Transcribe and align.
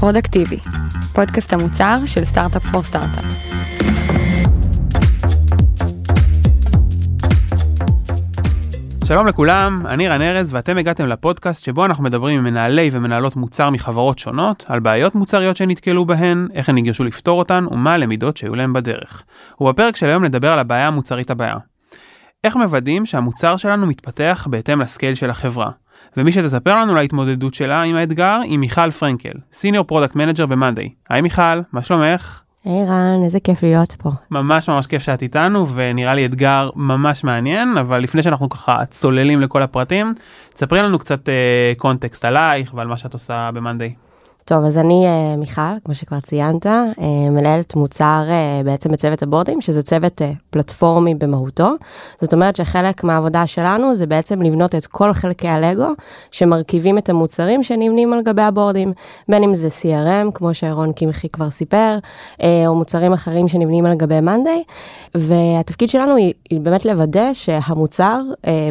Productive, 0.00 0.56
פודקאסט 1.14 1.52
המוצר 1.52 1.98
של 2.06 2.24
Startup 2.24 2.66
for 2.66 2.82
Startup. 2.82 3.24
שלום 9.04 9.26
לכולם, 9.26 9.86
אני 9.86 10.08
רן 10.08 10.22
ארז 10.22 10.54
ואתם 10.54 10.78
הגעתם 10.78 11.06
לפודקאסט 11.06 11.64
שבו 11.64 11.84
אנחנו 11.84 12.04
מדברים 12.04 12.38
עם 12.38 12.44
מנהלי 12.44 12.90
ומנהלות 12.92 13.36
מוצר 13.36 13.70
מחברות 13.70 14.18
שונות, 14.18 14.64
על 14.68 14.80
בעיות 14.80 15.14
מוצריות 15.14 15.56
שנתקלו 15.56 16.04
בהן, 16.04 16.48
איך 16.54 16.68
הן 16.68 16.74
ניגשו 16.74 17.04
לפתור 17.04 17.38
אותן 17.38 17.64
ומה 17.70 17.94
הלמידות 17.94 18.36
שהיו 18.36 18.54
להם 18.54 18.72
בדרך. 18.72 19.22
ובפרק 19.60 19.96
של 19.96 20.06
היום 20.06 20.24
נדבר 20.24 20.52
על 20.52 20.58
הבעיה 20.58 20.88
המוצרית 20.88 21.30
הבאה. 21.30 21.56
איך 22.44 22.56
מוודאים 22.56 23.06
שהמוצר 23.06 23.56
שלנו 23.56 23.86
מתפתח 23.86 24.46
בהתאם 24.50 24.80
ל 24.80 24.86
scale 24.86 25.14
של 25.14 25.30
החברה. 25.30 25.70
ומי 26.16 26.32
שתספר 26.32 26.74
לנו 26.74 26.94
להתמודדות 26.94 27.54
שלה 27.54 27.82
עם 27.82 27.96
האתגר 27.96 28.38
היא 28.44 28.58
מיכל 28.58 28.90
פרנקל, 28.90 29.32
senior 29.52 29.84
product 29.84 30.16
manager 30.16 30.46
ב 30.46 30.51
monday. 30.51 30.88
היי 31.08 31.22
מיכל, 31.22 31.60
מה 31.72 31.82
שלומך? 31.82 32.40
היי 32.64 32.86
רן, 32.86 33.24
איזה 33.24 33.40
כיף 33.40 33.62
להיות 33.62 33.92
פה. 33.98 34.10
ממש 34.30 34.68
ממש 34.68 34.86
כיף 34.86 35.02
שאת 35.02 35.22
איתנו 35.22 35.68
ונראה 35.74 36.14
לי 36.14 36.26
אתגר 36.26 36.70
ממש 36.76 37.24
מעניין 37.24 37.78
אבל 37.78 38.00
לפני 38.00 38.22
שאנחנו 38.22 38.48
ככה 38.48 38.84
צוללים 38.90 39.40
לכל 39.40 39.62
הפרטים 39.62 40.14
תספרי 40.54 40.82
לנו 40.82 40.98
קצת 40.98 41.28
אה, 41.28 41.72
context 41.76 42.24
עלייך 42.24 42.74
ועל 42.74 42.86
מה 42.86 42.96
שאת 42.96 43.12
עושה 43.12 43.50
ב 43.54 43.59
monday. 43.59 43.94
טוב, 44.44 44.64
אז 44.64 44.78
אני 44.78 45.06
uh, 45.06 45.40
מיכל, 45.40 45.62
כמו 45.84 45.94
שכבר 45.94 46.20
ציינת, 46.20 46.66
uh, 46.66 46.70
מנהלת 47.30 47.74
מוצר 47.74 48.22
uh, 48.26 48.64
בעצם 48.64 48.92
בצוות 48.92 49.22
הבורדים, 49.22 49.60
שזה 49.60 49.82
צוות 49.82 50.22
פלטפורמי 50.50 51.14
במהותו. 51.14 51.68
זאת 52.20 52.32
אומרת 52.32 52.56
שחלק 52.56 53.04
מהעבודה 53.04 53.46
שלנו 53.46 53.94
זה 53.94 54.06
בעצם 54.06 54.42
לבנות 54.42 54.74
את 54.74 54.86
כל 54.86 55.12
חלקי 55.12 55.48
הלגו 55.48 55.88
שמרכיבים 56.30 56.98
את 56.98 57.08
המוצרים 57.08 57.62
שנמנים 57.62 58.12
על 58.12 58.22
גבי 58.22 58.42
הבורדים, 58.42 58.92
בין 59.28 59.42
אם 59.42 59.54
זה 59.54 59.68
CRM, 59.68 60.32
כמו 60.34 60.54
שאירון 60.54 60.92
קמחי 60.92 61.28
כבר 61.28 61.50
סיפר, 61.50 61.98
או 62.66 62.74
מוצרים 62.74 63.12
אחרים 63.12 63.48
שנמנים 63.48 63.86
על 63.86 63.94
גבי 63.94 64.20
מאנדיי, 64.20 64.62
והתפקיד 65.14 65.90
שלנו 65.90 66.16
היא, 66.16 66.32
היא 66.50 66.60
באמת 66.60 66.84
לוודא 66.84 67.32
שהמוצר 67.32 68.20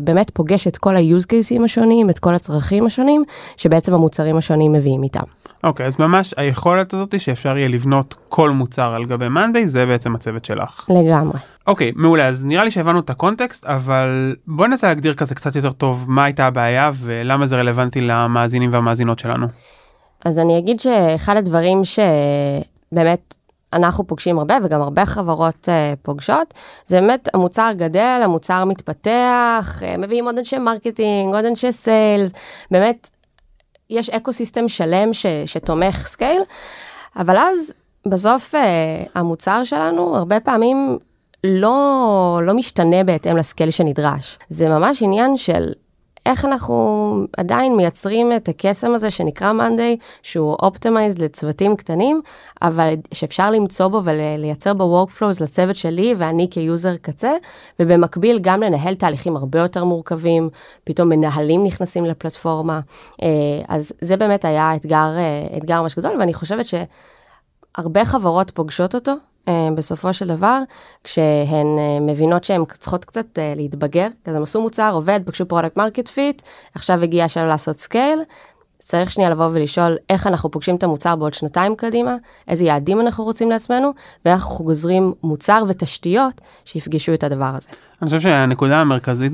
באמת 0.04 0.30
פוגש 0.30 0.68
את 0.68 0.78
כל 0.78 0.96
ה-use 0.96 1.26
cases 1.26 1.64
השונים, 1.64 2.10
את 2.10 2.20
כל 2.20 2.36
הצרכים 2.36 2.86
השונים, 2.86 3.24
שבעצם 3.58 3.94
המוצרים 3.94 4.38
השונים 4.38 4.74
מביאים 4.74 5.04
איתם. 5.04 5.39
אוקיי, 5.64 5.86
okay, 5.86 5.88
אז 5.88 6.00
ממש 6.00 6.34
היכולת 6.38 6.94
הזאת 6.94 7.20
שאפשר 7.20 7.58
יהיה 7.58 7.68
לבנות 7.68 8.16
כל 8.30 8.50
מוצר 8.50 8.94
על 8.94 9.06
גבי 9.06 9.28
מאנדיי, 9.28 9.68
זה 9.68 9.86
בעצם 9.86 10.16
הצוות 10.16 10.46
שלך. 10.46 10.90
לגמרי. 10.90 11.40
אוקיי, 11.68 11.90
okay, 11.90 11.94
מעולה, 11.96 12.28
אז 12.28 12.46
נראה 12.46 12.64
לי 12.64 12.72
שהבנו 12.72 13.00
את 13.00 13.10
ה 13.10 13.16
context, 13.16 13.66
אבל 13.66 14.36
בוא 14.48 14.68
ננסה 14.68 14.88
להגדיר 14.88 15.14
כזה 15.14 15.36
קצת 15.36 15.56
יותר 15.56 15.72
טוב 15.72 16.06
מה 16.08 16.24
הייתה 16.24 16.48
הבעיה 16.48 16.92
ולמה 16.96 17.46
זה 17.46 17.58
רלוונטי 17.58 18.02
למאזינים 18.02 18.74
והמאזינות 18.74 19.20
שלנו. 19.20 19.48
אז 20.26 20.40
אני 20.40 20.58
אגיד 20.58 20.80
שאחד 20.80 21.38
הדברים 21.38 21.82
שבאמת 21.84 23.34
אנחנו 23.74 24.08
פוגשים 24.08 24.40
הרבה 24.40 24.58
וגם 24.64 24.82
הרבה 24.82 25.06
חברות 25.06 25.70
uh, 25.70 26.00
פוגשות, 26.02 26.54
זה 26.86 27.00
באמת 27.00 27.30
המוצר 27.34 27.70
גדל, 27.76 28.22
המוצר 28.24 28.66
מתפתח, 28.66 29.82
uh, 29.82 29.98
מביאים 29.98 30.26
עוד 30.26 30.38
אנשי 30.38 30.58
marketing, 30.58 31.36
עוד 31.36 31.46
אנשי 31.46 31.72
sales, 31.72 32.34
באמת 32.72 33.10
יש 33.90 34.10
ecosystem 34.10 34.68
שלם 34.68 35.14
ש, 35.14 35.26
שתומך 35.46 36.08
scale, 36.08 36.42
אבל 37.16 37.38
אז 37.38 37.74
בסוף 38.08 38.56
uh, 38.56 38.58
המוצר 39.16 39.64
שלנו 39.64 40.16
הרבה 40.16 40.40
פעמים 40.40 40.98
לא, 41.44 42.42
לא 42.44 42.54
משתנה 42.54 43.04
בהתאם 43.04 43.38
ל 43.38 43.44
scale 43.44 43.72
שנדרש. 43.72 44.40
זה 44.50 44.70
ממש 44.70 45.04
עניין 45.04 45.38
של 45.38 45.74
איך 46.26 46.46
אנחנו 46.46 47.10
עדיין 47.38 47.76
מייצרים 47.76 48.32
את 48.36 48.50
הקסם 48.50 48.94
הזה 48.94 49.12
שנקרא 49.12 49.54
monday, 49.54 49.98
שהוא 50.24 50.56
optimized 50.62 51.20
לצוותים 51.20 51.76
קטנים, 51.76 52.22
אבל 52.62 52.94
שאפשר 53.14 53.52
למצוא 53.52 53.88
בו 53.88 54.02
ולייצר 54.04 54.74
בו 54.74 55.06
workflows 55.06 55.44
לצוות 55.44 55.76
שלי 55.76 56.14
ואני 56.18 56.48
כ 56.52 56.67
user 56.67 56.96
קצה, 56.98 57.32
ובמקביל 57.80 58.40
גם 58.42 58.62
לנהל 58.62 58.96
תהליכים 58.96 59.36
הרבה 59.36 59.60
יותר 59.60 59.84
מורכבים, 59.84 60.50
פתאום 60.84 61.10
מנהלים 61.10 61.64
נכנסים 61.64 62.06
לפלטפורמה. 62.06 62.80
אה, 63.24 63.28
אז 63.68 63.94
זה 64.02 64.18
באמת 64.18 64.46
היה 64.46 64.76
אתגר, 64.76 65.10
אה, 65.18 65.58
אתגר 65.58 65.82
ממש 65.82 65.96
גדול, 65.96 66.20
ואני 66.20 66.34
חושבת 66.34 66.66
שהרבה 66.66 68.06
חברות 68.06 68.52
פוגשות 68.52 68.96
אותו, 68.96 69.14
בסופו 69.76 70.14
של 70.14 70.28
דבר, 70.28 70.60
כשהן 71.04 71.68
אה, 71.80 72.00
מבינות 72.02 72.44
שהן 72.44 72.64
צריכות 72.80 73.06
קצת 73.06 73.40
אה, 73.40 73.54
להתבגר, 73.56 74.08
אז 74.26 74.36
הם 74.36 74.42
עשו 74.42 74.62
מוצר, 74.62 74.92
עובד, 74.94 75.20
פגשו 75.26 75.48
product 75.48 75.78
market 75.78 76.08
fit, 76.08 76.42
עכשיו 76.76 77.04
הגיע 77.04 77.26
השלב 77.26 77.48
לעשות 77.48 77.78
scale, 77.78 78.20
צריך 78.80 79.12
שנייה 79.12 79.30
לבוא 79.30 79.46
ולשאול 79.46 79.98
איך 80.10 80.28
אנחנו 80.28 80.52
פוגשים 80.52 80.76
את 80.76 80.84
המוצר 80.84 81.16
בעוד 81.16 81.34
שנתיים 81.34 81.76
קדימה, 81.76 82.16
איזה 82.48 82.64
יעדים 82.64 83.02
אנחנו 83.02 83.24
רוצים 83.24 83.50
לעצמנו, 83.50 83.94
ואיך 84.26 84.42
אנחנו 84.42 84.66
גוזרים 84.66 85.14
מוצר 85.24 85.64
ותשתיות 85.68 86.42
שיפגשו 86.66 87.14
את 87.14 87.24
הדבר 87.24 87.52
הזה. 87.56 87.70
אני 88.02 88.10
חושב 88.10 88.22
שהנקודה 88.22 88.78
המרכזית 88.78 89.32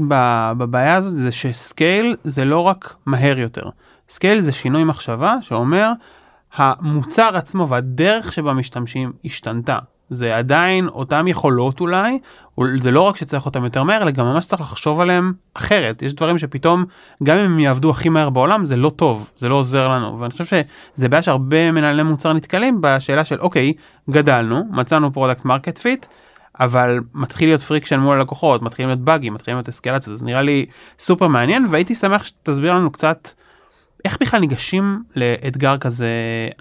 בבעיה 0.58 0.96
הזאת 0.96 1.18
זה 1.18 1.32
ש 1.32 1.56
scale 1.56 2.16
זה 2.24 2.46
לא 2.46 2.60
רק 2.60 2.96
מהר 3.06 3.40
יותר. 3.40 3.70
scale 4.10 4.42
זה 4.42 4.52
שינוי 4.52 4.84
מחשבה 4.84 5.36
שאומר 5.42 5.92
המוצר 6.56 7.30
עצמו 7.38 7.70
והדרך 7.70 8.34
שבה 8.34 8.54
משתמשים 8.54 9.14
השתנתה. 9.26 9.80
זה 10.10 10.38
עדיין 10.38 10.88
אותם 10.88 11.28
יכולות 11.28 11.80
אולי, 11.80 12.20
זה 12.82 12.92
לא 12.92 13.02
רק 13.02 13.18
שצריך 13.18 13.46
אותם 13.46 13.64
יותר 13.64 13.84
מהר, 13.84 14.02
אלא 14.02 14.12
גם 14.12 14.26
ממש 14.26 14.46
צריך 14.46 14.62
לחשוב 14.62 15.00
עליהם 15.00 15.34
אחרת. 15.54 16.02
יש 16.02 16.14
דברים 16.14 16.38
שפתאום, 16.38 16.86
גם 17.24 17.38
אם 17.38 17.46
הם 17.46 17.60
יעבדו 17.60 17.90
הכי 17.90 18.10
מהר 18.10 18.30
בעולם, 18.30 18.66
זה 18.66 18.76
לא 18.76 18.90
טוב, 18.90 19.30
זה 19.38 19.50
לא 19.50 19.56
עוזר 19.56 19.88
לנו. 19.88 20.20
ואני 20.20 20.32
חושב 20.32 20.46
שזה 20.96 21.10
בעיה 21.10 21.22
שהרבה 21.22 21.72
מנהלי 21.72 22.04
מוצר 22.04 22.34
נתקלים 22.34 22.78
בשאלה 22.82 23.26
של 23.26 23.40
אוקיי, 23.40 23.74
גדלנו, 24.10 24.64
מצאנו 24.72 25.14
product 25.14 25.46
market 25.46 25.78
fit, 25.78 26.06
אבל 26.60 27.00
מתחיל 27.14 27.50
להיות 27.50 27.62
friction 27.62 28.00
מול 28.00 28.18
הלקוחות, 28.18 28.62
מתחילים 28.62 28.90
להיות 28.90 29.02
באגים, 29.02 29.34
מתחילים 29.34 29.58
להיות 29.58 29.70
אסקלציות, 29.70 30.14
אז 30.14 30.24
נראה 30.24 30.42
לי 30.42 30.66
סופר 31.00 31.28
מעניין, 31.28 31.68
והייתי 31.72 31.96
שמח 31.96 32.26
שתסביר 32.26 32.74
לנו 32.74 32.92
קצת. 32.92 33.30
איך 34.06 34.18
בכלל 34.22 34.40
ניגשים 34.40 35.04
לאתגר 35.16 35.78
כזה 35.78 36.10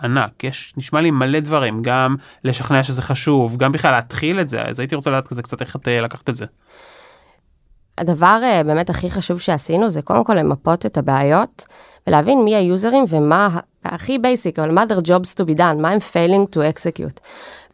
ענק? 0.03 0.45
יש, 0.45 0.75
נשמע 0.77 1.01
לי 1.01 1.11
מלא 1.11 1.41
דברים, 1.41 1.83
גם 1.83 2.17
לשכנע 2.45 2.85
שזה 2.85 3.03
חשוב, 3.03 3.57
גם 3.57 3.73
בכלל 3.73 3.93
להתחיל 3.93 4.41
את 4.41 4.49
זה, 4.49 4.63
אז 4.63 4.81
הייתי 4.81 4.95
רוצה 4.95 5.11
לדעת 5.11 5.29
כזה 5.29 5.43
קצת 5.43 5.61
איך 5.61 5.77
את 5.77 5.89
אה, 5.89 6.01
לקחת 6.01 6.31
את 6.31 6.37
זה. 6.37 6.47
הדבר 7.99 8.41
אה, 8.43 8.63
באמת 8.65 8.91
הכי 8.91 9.11
חשוב 9.11 9.41
שעשינו 9.41 9.91
זה 9.91 10.03
קודם 10.03 10.25
כל 10.25 10.35
למפות 10.35 10.87
את 10.87 10.99
הבעיות 10.99 11.67
ולהבין 12.07 12.45
מי 12.45 12.57
היוזרים 12.57 13.05
ומה 13.09 13.49
הכי 13.85 14.19
basic, 14.19 14.59
אבל 14.59 14.71
מה 14.71 14.85
their 14.89 15.07
jobs 15.07 15.41
to 15.41 15.45
be 15.45 15.59
done, 15.59 15.77
מה 15.81 15.89
הם 15.89 15.99
failing 16.13 16.57
to 16.57 16.59
execute. 16.59 17.21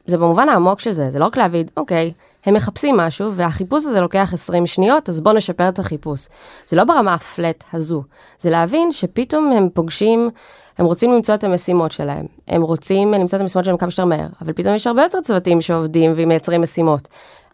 זה 0.06 0.16
במובן 0.16 0.48
העמוק 0.48 0.80
של 0.80 0.92
זה, 0.92 1.10
זה 1.10 1.18
לא 1.18 1.24
רק 1.24 1.36
להגיד, 1.36 1.70
אוקיי, 1.76 2.12
הם 2.46 2.54
מחפשים 2.54 2.96
משהו, 2.96 3.32
והחיפוש 3.34 3.86
הזה 3.86 4.00
לוקח 4.00 4.30
20 4.32 4.66
שניות, 4.66 5.08
אז 5.08 5.20
בואו 5.20 5.34
נשפר 5.34 5.68
את 5.68 5.78
החיפוש. 5.78 6.26
זה 6.66 6.76
לא 6.76 6.84
ברמה 6.84 7.14
הפלט 7.14 7.64
הזו, 7.72 8.02
זה 8.38 8.50
להבין 8.50 8.92
שפתאום 8.92 9.52
הם 9.52 9.68
פוגשים, 9.74 10.30
הם 10.78 10.86
רוצים 10.86 11.12
למצוא 11.12 11.34
את 11.34 11.44
המשימות 11.44 11.92
שלהם, 11.92 12.26
הם 12.48 12.62
רוצים 12.62 13.12
למצוא 13.12 13.36
את 13.36 13.42
המשימות 13.42 13.64
שלהם 13.64 13.76
כמה 13.76 13.90
שיותר 13.90 14.04
מהר, 14.04 14.28
אבל 14.42 14.52
פתאום 14.52 14.74
יש 14.74 14.86
הרבה 14.86 15.02
יותר 15.02 15.20
צוותים 15.20 15.60
שעובדים 15.60 16.12
ומייצרים 16.16 16.62
משימות. 16.62 17.08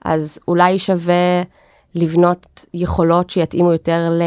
אז 0.04 0.38
אולי 0.48 0.78
שווה 0.78 1.42
לבנות 1.94 2.66
יכולות 2.74 3.30
שיתאימו 3.30 3.72
יותר 3.72 4.10
ל... 4.10 4.22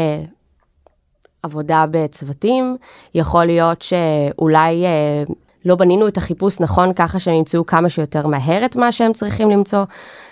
עבודה 1.42 1.84
בצוותים, 1.90 2.76
יכול 3.14 3.44
להיות 3.44 3.82
שאולי 3.82 4.84
אה, 4.84 5.22
לא 5.64 5.74
בנינו 5.74 6.08
את 6.08 6.16
החיפוש 6.16 6.60
נכון 6.60 6.92
ככה 6.92 7.18
שהם 7.18 7.34
ימצאו 7.34 7.66
כמה 7.66 7.88
שיותר 7.88 8.26
מהר 8.26 8.64
את 8.64 8.76
מה 8.76 8.92
שהם 8.92 9.12
צריכים 9.12 9.50
למצוא. 9.50 9.84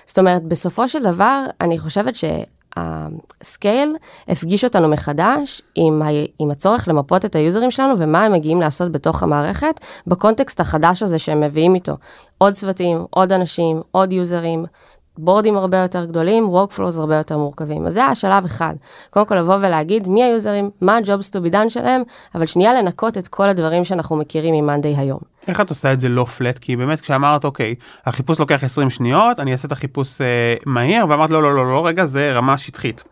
זאת 0.08 0.18
אומרת, 0.18 0.44
בסופו 0.44 0.88
של 0.88 1.02
דבר, 1.02 1.44
אני 1.60 1.78
חושבת 1.78 2.14
שהסקייל 2.76 3.96
הפגיש 4.28 4.64
אותנו 4.64 4.88
מחדש 4.88 5.62
עם, 5.74 6.02
ה... 6.02 6.06
עם 6.38 6.50
הצורך 6.50 6.88
למפות 6.88 7.24
את 7.24 7.36
היוזרים 7.36 7.70
שלנו 7.70 7.94
ומה 7.98 8.24
הם 8.24 8.32
מגיעים 8.32 8.60
לעשות 8.60 8.92
בתוך 8.92 9.22
המערכת, 9.22 9.80
בקונטקסט 10.06 10.60
החדש 10.60 11.02
הזה 11.02 11.18
שהם 11.18 11.40
מביאים 11.40 11.74
איתו. 11.74 11.96
עוד 12.38 12.52
צוותים, 12.52 13.04
עוד 13.10 13.32
אנשים, 13.32 13.82
עוד 13.90 14.12
יוזרים, 14.12 14.64
בורדים 15.18 15.56
הרבה 15.56 15.78
יותר 15.78 16.04
גדולים, 16.04 16.48
workflows 16.48 16.98
הרבה 16.98 17.16
יותר 17.16 17.38
מורכבים. 17.38 17.86
אז 17.86 17.94
זה 17.94 18.04
השלב 18.04 18.44
אחד. 18.44 18.74
קודם 19.10 19.26
כל 19.26 19.34
לבוא 19.34 19.56
ולהגיד 19.56 20.08
מי 20.08 20.22
היוזרים, 20.22 20.70
מה 20.80 20.96
ה-jobs 20.96 21.30
to 21.36 21.48
be 21.48 21.52
done 21.52 21.68
שלהם, 21.68 22.02
אבל 22.34 22.46
שנייה 22.46 22.72
לנקות 22.72 23.18
את 23.18 23.28
כל 23.28 23.48
הדברים 23.48 23.84
שאנחנו 23.84 24.16
מכירים 24.16 24.54
ממאנדיי 24.54 24.96
היום. 24.96 25.18
איך 25.48 25.60
את 25.60 25.70
עושה 25.70 25.92
את 25.92 26.00
זה 26.00 26.08
לא 26.08 26.24
פלט? 26.24 26.58
כי 26.58 26.76
באמת 26.76 27.00
כשאמרת 27.00 27.44
אוקיי, 27.44 27.74
החיפוש 28.06 28.38
לוקח 28.38 28.64
20 28.64 28.90
שניות, 28.90 29.40
אני 29.40 29.52
אעשה 29.52 29.66
את 29.66 29.72
החיפוש 29.72 30.20
אה, 30.20 30.54
מהיר, 30.66 31.06
ואמרת 31.08 31.30
לא, 31.30 31.42
לא, 31.42 31.54
לא, 31.54 31.66
לא, 31.66 31.86
רגע, 31.86 32.06
זה 32.06 32.32
רמה 32.32 32.58
שטחית. 32.58 33.04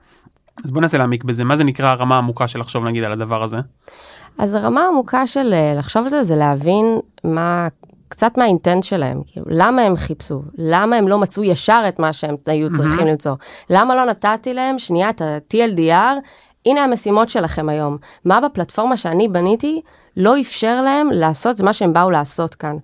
אז 0.64 0.70
בוא 0.70 0.80
ננסה 0.80 0.98
להעמיק 0.98 1.24
בזה, 1.24 1.44
מה 1.44 1.56
זה 1.56 1.64
נקרא 1.64 1.86
הרמה 1.86 2.14
העמוקה 2.14 2.48
של 2.48 2.60
לחשוב 2.60 2.84
נגיד 2.84 3.04
על 3.04 3.12
הדבר 3.12 3.42
הזה? 3.42 3.56
אז 4.38 4.54
הרמה 4.54 4.80
העמוקה 4.80 5.26
של 5.26 5.52
אה, 5.52 5.74
לחשוב 5.78 6.02
על 6.02 6.08
זה, 6.08 6.22
זה 6.22 6.36
להבין 6.36 7.00
מה 7.24 7.68
קצת 8.08 8.38
מהאינטנט 8.38 8.84
שלהם, 8.84 9.22
כאילו, 9.26 9.46
למה 9.48 9.82
הם 9.82 9.96
חיפשו? 9.96 10.42
למה 10.58 10.96
הם 10.96 11.08
לא 11.08 11.18
מצאו 11.18 11.44
ישר 11.44 11.84
את 11.88 11.98
מה 11.98 12.12
שהם 12.12 12.36
היו 12.46 12.72
צריכים 12.72 12.98
mm-hmm. 12.98 13.10
למצוא? 13.10 13.34
למה 13.70 13.94
לא 13.94 14.04
נתתי 14.04 14.54
להם 14.54 14.78
שנייה 14.78 15.10
את 15.10 15.22
ה-TLDR, 15.22 16.16
הנה 16.66 16.84
המשימות 16.84 17.28
שלכם 17.28 17.68
היום. 17.68 17.96
מה 18.24 18.40
בפלטפורמה 18.40 18.96
שאני 18.96 19.28
בניתי 19.28 19.82
לא 20.16 20.40
אפשר 20.40 20.82
להם 20.82 21.08
לעשות 21.12 21.60
מה 21.60 21.72
שהם 21.72 21.92
באו 21.92 22.10
לעשות 22.10 22.54
כאן. 22.54 22.76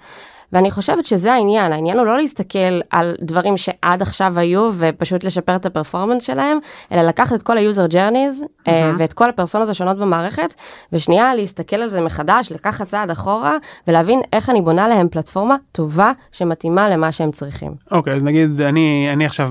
ואני 0.53 0.71
חושבת 0.71 1.07
שזה 1.07 1.33
העניין, 1.33 1.73
העניין 1.73 1.99
הוא 1.99 2.07
לא 2.07 2.17
להסתכל 2.17 2.81
על 2.91 3.15
דברים 3.21 3.57
שעד 3.57 4.03
עכשיו 4.03 4.39
היו 4.39 4.71
ופשוט 4.79 5.25
לשפר 5.25 5.57
את 5.57 5.67
הפרפורמנס 5.67 6.23
שלהם, 6.23 6.59
אלא 6.93 7.03
לקחת 7.03 7.37
את 7.37 7.43
כל 7.43 7.59
ה-user 7.59 7.93
journeys 7.93 8.43
mm-hmm. 8.43 8.71
ואת 8.99 9.13
כל 9.13 9.29
הפרסונות 9.29 9.69
השונות 9.69 9.99
במערכת, 9.99 10.55
ושנייה 10.93 11.35
להסתכל 11.35 11.77
על 11.77 11.89
זה 11.89 12.01
מחדש, 12.01 12.53
לקחת 12.53 12.87
צעד 12.87 13.11
אחורה 13.11 13.57
ולהבין 13.89 14.21
איך 14.33 14.51
אני 14.51 14.61
בונה 14.61 14.89
להם 14.89 15.09
פלטפורמה 15.09 15.57
טובה 15.73 16.13
שמתאימה 16.33 16.89
למה 16.89 17.13
שהם 17.13 17.31
צריכים. 17.31 17.75
אוקיי, 17.91 18.13
okay, 18.13 18.17
אז 18.17 18.23
נגיד 18.23 18.61
אני, 18.61 19.09
אני 19.13 19.27
עכשיו, 19.27 19.49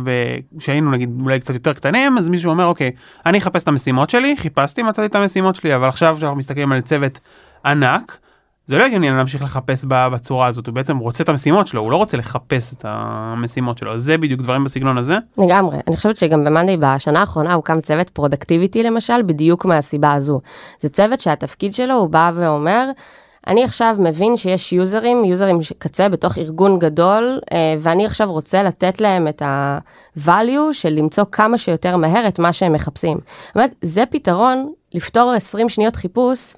כשהיינו 0.60 0.92
נגיד 0.92 1.10
אולי 1.24 1.40
קצת 1.40 1.54
יותר 1.54 1.74
קטנים, 1.74 2.18
אז 2.18 2.30
מישהו 2.30 2.52
אומר, 2.52 2.66
אוקיי, 2.66 2.92
okay, 2.96 3.22
אני 3.26 3.38
אחפש 3.38 3.64
את 3.64 3.68
המשימות 3.68 4.10
שלי, 4.10 4.38
חיפשתי, 4.38 4.84
מצאתי 4.84 5.06
את 5.06 5.16
המשימות 5.16 5.56
שלי, 5.56 5.76
אבל 5.76 5.88
עכשיו 5.88 6.16
כשאנחנו 6.18 6.38
מסתכלים 6.38 6.72
על 6.72 6.82
צוות 6.82 7.20
ענק, 7.66 8.18
זה 8.66 8.78
לא 8.78 8.86
הגיוני 8.86 9.12
להמשיך 9.12 9.42
לחפש 9.42 9.86
בצורה 9.88 10.48
הזאת, 10.48 10.68
הוא 10.68 10.76
בעצם 10.76 10.98
רוצה 10.98 11.24
את 11.24 11.30
המשימות 11.30 11.68
שלו, 11.68 11.82
הוא 11.82 11.92
לא 11.92 11.96
רוצה 11.96 12.18
לחפש 12.18 12.74
את 12.74 12.86
המשימות 12.88 13.78
שלו, 13.78 13.98
זה 13.98 14.18
בדיוק 14.18 14.42
דברים 14.42 14.64
בסגנון 14.64 14.98
הזה. 14.98 15.18
לגמרי, 15.38 15.78
אני 15.88 15.96
חושבת 15.96 16.18
שגם 16.18 16.44
ב 16.44 16.49
monday 16.49 16.78
בשנה 16.78 17.20
האחרונה 17.20 17.54
הוקם 17.54 17.82
צוות 17.82 18.10
productivity 18.10 18.84
למשל, 18.84 19.22
בדיוק 19.22 19.66
מהסיבה 19.66 20.14
הזו. 20.14 20.42
זה 20.80 20.90
צוות 20.90 21.22
שהתפקיד 21.22 21.74
שלו 21.74 21.96
הוא 21.96 22.10
בא 22.10 22.32
ואומר, 22.36 22.90
אני 23.48 23.64
עכשיו 23.64 23.96
מבין 24.00 24.38
שיש 24.38 24.74
יוזרים, 24.74 25.26
יוזרים 25.26 25.60
קצה 25.78 26.10
בתוך 26.10 26.38
ארגון 26.38 26.80
גדול, 26.80 27.40
אה, 27.52 27.76
ואני 27.80 28.06
עכשיו 28.06 28.32
רוצה 28.32 28.64
לתת 28.64 29.02
להם 29.02 29.28
את 29.28 29.42
ה-value 29.42 30.74
של 30.74 30.90
למצוא 30.90 31.24
כמה 31.32 31.58
שיותר 31.58 31.98
מהר 31.98 32.28
את 32.28 32.40
מה 32.40 32.54
שהם 32.54 32.74
מחפשים. 32.74 33.18
זאת 33.18 33.56
אומרת, 33.56 33.72
זה 33.82 34.04
פתרון, 34.06 34.72
לפתור 34.94 35.32
20 35.32 35.70
שניות 35.70 35.96
חיפוש, 35.96 36.54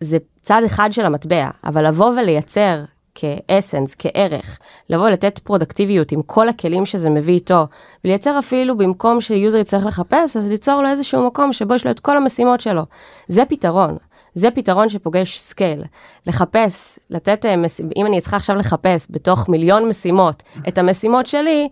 זה 0.00 0.18
צד 0.46 0.62
אחד 0.66 0.92
של 0.92 1.06
המטבע, 1.06 1.48
אבל 1.64 1.86
לבוא 1.86 2.10
ולייצר 2.10 2.84
כ 3.14 3.30
essence, 3.30 3.96
כערך, 3.98 4.58
לבוא 4.90 5.06
ולתת 5.06 5.38
פרודקטיביות 5.38 6.12
עם 6.12 6.22
כל 6.22 6.48
הכלים 6.48 6.86
שזה 6.86 7.10
מביא 7.10 7.34
איתו, 7.34 7.66
ולייצר 8.04 8.38
אפילו 8.38 8.76
במקום 8.76 9.20
ש 9.20 9.33
user 9.33 9.58
יצטרך 9.58 9.86
לחפש, 9.86 10.36
אז 10.36 10.50
ליצור 10.50 10.82
לו 10.82 10.88
איזשהו 10.88 11.26
מקום 11.26 11.52
שבו 11.52 11.74
יש 11.74 11.84
לו 11.84 11.90
את 11.90 12.00
כל 12.00 12.16
המשימות 12.16 12.60
שלו. 12.60 12.82
זה 13.28 13.44
פתרון. 13.44 13.96
זה 14.34 14.50
פתרון 14.50 14.88
שפוגש 14.88 15.38
scale. 15.38 15.82
לחפש, 16.26 16.98
לתת, 17.10 17.46
אה, 17.46 17.54
אם 17.96 18.06
אני 18.06 18.20
צריכה 18.20 18.36
עכשיו 18.36 18.56
לחפש 18.56 19.06
בתוך 19.10 19.48
מיליון 19.48 19.88
משימות 19.88 20.42
את 20.68 20.78
המשימות 20.78 21.26
שלי, 21.26 21.68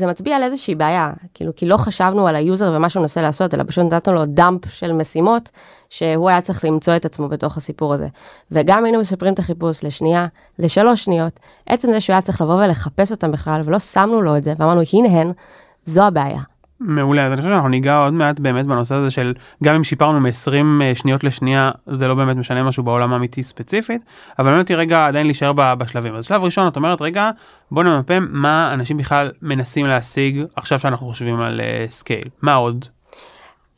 זה 0.00 0.06
מצביע 0.06 0.36
על 0.36 0.42
איזושהי 0.42 0.74
בעיה, 0.74 1.12
כאילו, 1.34 1.52
כי 1.56 1.66
לא 1.66 1.76
חשבנו 1.76 2.28
על 2.28 2.36
ה 2.36 2.43
user 2.43 2.72
ומה 2.76 2.88
שהוא 2.88 3.00
מנסה 3.00 3.22
לעשות, 3.22 3.54
אלא 3.54 3.64
פשוט 3.66 3.92
נתנו 3.92 4.14
לו 4.14 4.26
dump 4.26 4.60
של 4.70 4.92
משימות, 4.92 5.50
שהוא 5.90 6.28
היה 6.28 6.40
צריך 6.40 6.64
למצוא 6.64 6.96
את 6.96 7.04
עצמו 7.04 7.28
בתוך 7.28 7.56
הסיפור 7.56 7.94
הזה. 7.94 8.08
וגם 8.50 8.84
היינו 8.84 8.98
מספרים 8.98 9.34
את 9.34 9.38
החיפוש 9.38 9.84
לשנייה, 9.84 10.26
לשלוש 10.58 11.04
שניות, 11.04 11.40
עצם 11.66 11.92
זה 11.92 12.00
שהוא 12.00 12.14
היה 12.14 12.22
צריך 12.22 12.40
לבוא 12.40 12.64
ולחפש 12.64 13.10
אותם 13.10 13.32
בכלל, 13.32 13.62
ולא 13.64 13.78
שמנו 13.78 14.22
לו 14.22 14.36
את 14.36 14.44
זה, 14.44 14.54
ואמרנו, 14.58 14.80
הנה 14.92 15.20
הן, 15.20 15.32
זו 15.86 16.02
הבעיה. 16.02 16.49
מעולה. 16.80 17.26
אז 17.26 17.32
אני 17.32 17.40
חושב 17.40 17.52
שאנחנו 17.52 17.68
ניגע 17.68 17.96
עוד 18.04 18.14
מעט 18.14 18.40
באמת 18.40 18.66
בנושא 18.66 18.94
הזה 18.94 19.10
של 19.10 19.34
גם 19.64 19.74
אם 19.74 19.84
שיפרנו 19.84 20.20
מ-20 20.20 20.82
אה, 20.82 20.92
שניות 20.94 21.24
לשנייה 21.24 21.70
זה 21.86 22.08
לא 22.08 22.14
באמת 22.14 22.36
משנה 22.36 22.62
משהו 22.62 22.82
בעולם 22.82 23.12
האמיתי 23.12 23.42
ספציפית 23.42 24.02
אבל 24.38 24.50
באמת 24.50 24.62
אותי 24.62 24.74
רגע 24.74 25.06
עדיין 25.06 25.26
להישאר 25.26 25.52
בשלבים. 25.52 26.14
אז 26.14 26.24
שלב 26.24 26.44
ראשון 26.44 26.68
את 26.68 26.76
אומרת 26.76 27.02
רגע 27.02 27.30
בוא 27.70 27.82
נמפה 27.82 28.14
מה 28.20 28.70
אנשים 28.74 28.96
בכלל 28.96 29.30
מנסים 29.42 29.86
להשיג 29.86 30.44
עכשיו 30.56 30.78
שאנחנו 30.78 31.06
חושבים 31.06 31.40
על 31.40 31.60
scale 31.90 32.24
uh, 32.26 32.30
מה 32.42 32.54
עוד. 32.54 32.84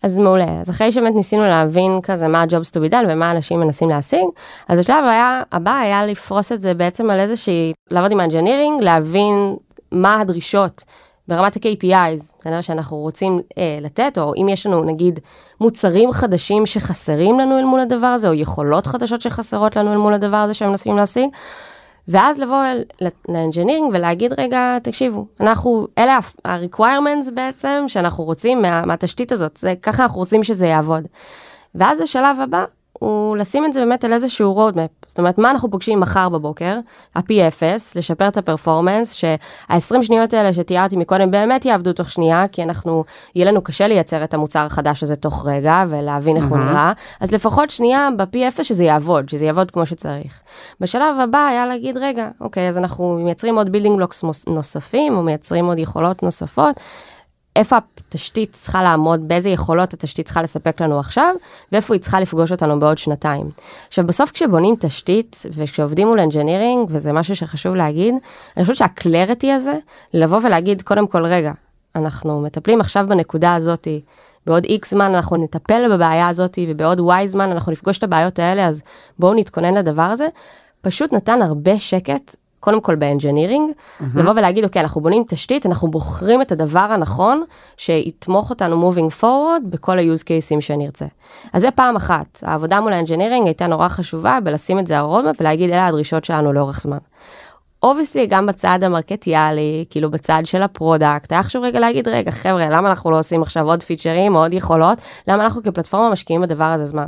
אז 0.02 0.18
מעולה. 0.18 0.60
אז 0.60 0.70
אחרי 0.70 0.92
שבאמת 0.92 1.14
ניסינו 1.14 1.42
להבין 1.42 2.00
כזה 2.02 2.28
מה 2.28 2.44
to 2.44 2.88
be 2.88 2.92
done 2.92 3.04
ומה 3.08 3.30
אנשים 3.30 3.60
מנסים 3.60 3.88
להשיג 3.88 4.24
אז 4.68 4.78
השלב 4.78 5.04
היה 5.04 5.42
הבא 5.52 5.78
היה 5.78 6.06
לפרוס 6.06 6.52
את 6.52 6.60
זה 6.60 6.74
בעצם 6.74 7.10
על 7.10 7.20
איזושהי 7.20 7.72
לעבוד 7.90 8.12
עם 8.12 8.20
engineering 8.20 8.82
להבין 8.82 9.56
מה 9.92 10.20
הדרישות 10.20 10.84
ברמת 11.32 11.56
ה-KPIs, 11.56 12.34
בסדר, 12.40 12.60
שאנחנו 12.60 12.96
רוצים 12.96 13.40
אה, 13.58 13.78
לתת, 13.80 14.18
או 14.18 14.32
אם 14.36 14.48
יש 14.48 14.66
לנו 14.66 14.84
נגיד 14.84 15.20
מוצרים 15.60 16.12
חדשים 16.12 16.66
שחסרים 16.66 17.40
לנו 17.40 17.58
אל 17.58 17.64
מול 17.64 17.80
הדבר 17.80 18.06
הזה, 18.06 18.28
או 18.28 18.34
יכולות 18.34 18.86
חדשות 18.86 19.20
שחסרות 19.20 19.76
לנו 19.76 19.92
אל 19.92 19.96
מול 19.96 20.14
הדבר 20.14 20.36
הזה 20.36 20.54
שהם 20.54 20.68
מנסים 20.68 20.96
להשיג, 20.96 21.28
ואז 22.08 22.38
לבוא 22.38 22.62
לאנג'ינירינג 23.28 23.90
ולהגיד 23.94 24.32
רגע, 24.38 24.78
תקשיבו, 24.82 25.26
אנחנו, 25.40 25.86
אלה 25.98 26.18
ה-requirements 26.44 27.30
בעצם 27.34 27.84
שאנחנו 27.86 28.24
רוצים 28.24 28.62
מה, 28.62 28.84
מהתשתית 28.86 29.32
הזאת, 29.32 29.56
זה 29.56 29.74
ככה 29.82 30.02
אנחנו 30.02 30.18
רוצים 30.18 30.42
שזה 30.42 30.66
יעבוד. 30.66 31.06
ואז 31.74 32.00
השלב 32.00 32.40
הבא 32.40 32.64
הוא 32.98 33.36
לשים 33.36 33.64
את 33.64 33.72
זה 33.72 33.80
באמת 33.80 34.04
על 34.04 34.12
איזשהו 34.12 34.68
roadmap. 34.68 35.06
זאת 35.08 35.18
אומרת, 35.18 35.38
מה 35.38 35.50
אנחנו 35.50 35.70
פוגשים 35.70 36.00
מחר 36.00 36.28
בבוקר? 36.28 36.78
ה-P0, 37.14 37.62
לשפר 37.96 38.28
את 38.28 38.36
הפרפורמנס, 38.36 39.12
שה-20 39.12 40.02
שניות 40.02 40.34
האלה 40.34 40.52
שתיארתי 40.52 40.96
מקודם 40.96 41.30
באמת 41.30 41.64
יעבדו 41.64 41.92
תוך 41.92 42.10
שנייה, 42.10 42.48
כי 42.48 42.62
אנחנו, 42.62 43.04
יהיה 43.34 43.46
לנו 43.46 43.62
קשה 43.62 43.88
לייצר 43.88 44.24
את 44.24 44.34
המוצר 44.34 44.66
החדש 44.66 45.02
הזה 45.02 45.16
תוך 45.16 45.46
רגע 45.46 45.84
ולהבין 45.88 46.36
איך. 46.36 46.44
הוא 46.44 46.58
נראה, 46.58 46.92
אז 47.20 47.32
לפחות 47.32 47.70
שנייה 47.70 48.08
ב-P0 48.16 48.62
שזה 48.62 48.84
יעבוד, 48.84 49.28
שזה 49.28 49.44
יעבוד 49.44 49.70
כמו 49.70 49.86
שצריך. 49.86 50.40
בשלב 50.80 51.20
הבא 51.20 51.46
היה 51.46 51.66
להגיד, 51.66 51.98
רגע, 51.98 52.28
אוקיי, 52.40 52.68
אז 52.68 52.78
אנחנו 52.78 53.18
מייצרים 53.24 53.56
עוד 53.56 53.72
building 53.72 53.96
blocks 53.96 54.24
נוספים, 54.46 55.16
או 55.16 55.22
מייצרים 55.22 55.66
עוד 55.66 55.78
יכולות 55.78 56.22
נוספות. 56.22 56.80
איפה 57.56 57.76
התשתית 58.08 58.52
צריכה 58.52 58.82
לעמוד, 58.82 59.28
באיזה 59.28 59.50
יכולות 59.50 59.92
התשתית 59.92 60.26
צריכה 60.26 60.42
לספק 60.42 60.80
לנו 60.80 60.98
עכשיו, 60.98 61.34
ואיפה 61.72 61.94
היא 61.94 62.00
צריכה 62.00 62.20
לפגוש 62.20 62.52
אותנו 62.52 62.80
בעוד 62.80 62.98
שנתיים. 62.98 63.50
עכשיו 63.88 64.06
בסוף 64.06 64.30
כשבונים 64.30 64.74
תשתית 64.80 65.42
וכשעובדים 65.54 66.08
מול 66.08 66.20
engineering, 66.20 66.88
וזה 66.90 67.12
משהו 67.12 67.36
שחשוב 67.36 67.74
להגיד, 67.74 68.14
אני 68.56 68.64
חושבת 68.64 68.76
שה 68.76 68.99
clarity 68.99 69.52
הזה, 69.52 69.78
לבוא 70.14 70.38
ולהגיד 70.44 70.82
קודם 70.82 71.06
כל 71.06 71.26
רגע, 71.26 71.52
אנחנו 71.96 72.40
מטפלים 72.40 72.80
עכשיו 72.80 73.06
בנקודה 73.08 73.54
הזאתי, 73.54 74.00
בעוד 74.46 74.64
X 74.64 74.90
זמן 74.90 75.14
אנחנו 75.14 75.36
נטפל 75.36 75.96
בבעיה 75.96 76.28
הזאתי, 76.28 76.66
ובעוד 76.70 77.00
Y 77.00 77.28
זמן 77.28 77.50
אנחנו 77.50 77.72
נפגוש 77.72 77.98
את 77.98 78.04
הבעיות 78.04 78.38
האלה, 78.38 78.66
אז 78.66 78.82
בואו 79.18 79.34
נתכונן 79.34 79.74
לדבר 79.74 80.02
הזה. 80.02 80.28
פשוט 80.80 81.12
נתן 81.12 81.42
הרבה 81.42 81.78
שקט 81.78 82.36
קודם 82.62 82.80
כל 82.80 82.94
ב 82.94 83.00
engineering, 83.00 83.70
mm-hmm. 83.70 84.04
לבוא 84.14 84.30
ולהגיד, 84.30 84.64
אוקיי, 84.64 84.82
אנחנו 84.82 85.00
בונים 85.00 85.24
תשתית, 85.28 85.66
אנחנו 85.66 85.90
בוחרים 85.90 86.42
את 86.42 86.52
הדבר 86.52 86.80
הנכון 86.80 87.44
שיתמוך 87.76 88.50
אותנו 88.50 88.92
moving 88.92 89.22
forward 89.22 89.64
בכל 89.64 89.98
ה-use 89.98 90.22
cases 90.22 90.60
שנרצה. 90.60 91.06
אז 91.52 91.62
זה 91.62 91.70
פעם 91.70 91.96
אחת, 91.96 92.38
העבודה 92.42 92.80
מול 92.80 92.92
ה 92.92 92.97
engineering 92.97 93.46
הייתה 93.46 93.66
נורא 93.66 93.88
חשובה 93.88 94.38
בלשים 94.44 94.78
את 94.78 94.86
זה 94.86 94.98
על 94.98 95.04
roadmap 95.04 95.36
ולהגיד, 95.40 95.70
אלה 95.70 95.86
הדרישות 95.86 96.24
שלנו 96.24 96.52
לאורך 96.52 96.80
זמן. 96.80 96.98
obviously 97.82 98.26
גם 98.26 98.46
בצד 98.46 98.78
המרקטיאלי, 98.82 99.84
כאילו 99.90 100.10
בצד 100.10 100.42
של 100.44 100.62
ה 100.62 100.70
product, 100.70 101.32
היה 101.32 101.42
חשוב 101.42 101.64
רגע 101.64 101.80
להגיד, 101.80 102.08
רגע 102.08 102.30
חבר'ה, 102.30 102.66
למה 102.70 102.90
אנחנו 102.90 103.10
לא 103.10 103.18
עושים 103.18 103.42
עכשיו 103.42 103.66
עוד 103.66 103.82
פיצ'רים, 103.82 104.34
עוד 104.34 104.54
יכולות, 104.54 104.98
למה 105.28 105.44
אנחנו 105.44 105.62
כפלטפורמה 105.62 106.10
משקיעים 106.10 106.42
בדבר 106.42 106.64
הזה 106.64 106.86
זמן. 106.86 107.06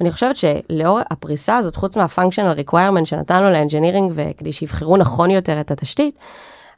ואני 0.00 0.12
חושבת 0.12 0.36
שלאור 0.36 1.00
הפריסה 1.10 1.56
הזאת, 1.56 1.76
חוץ 1.76 1.96
מה-functional 1.96 2.68
requirement 2.68 3.04
שנתנו 3.04 3.50
ל 3.50 3.55
engineering 3.55 4.12
וכדי 4.14 4.52
שיבחרו 4.52 4.96
נכון 4.96 5.30
יותר 5.30 5.60
את 5.60 5.70
התשתית, 5.70 6.18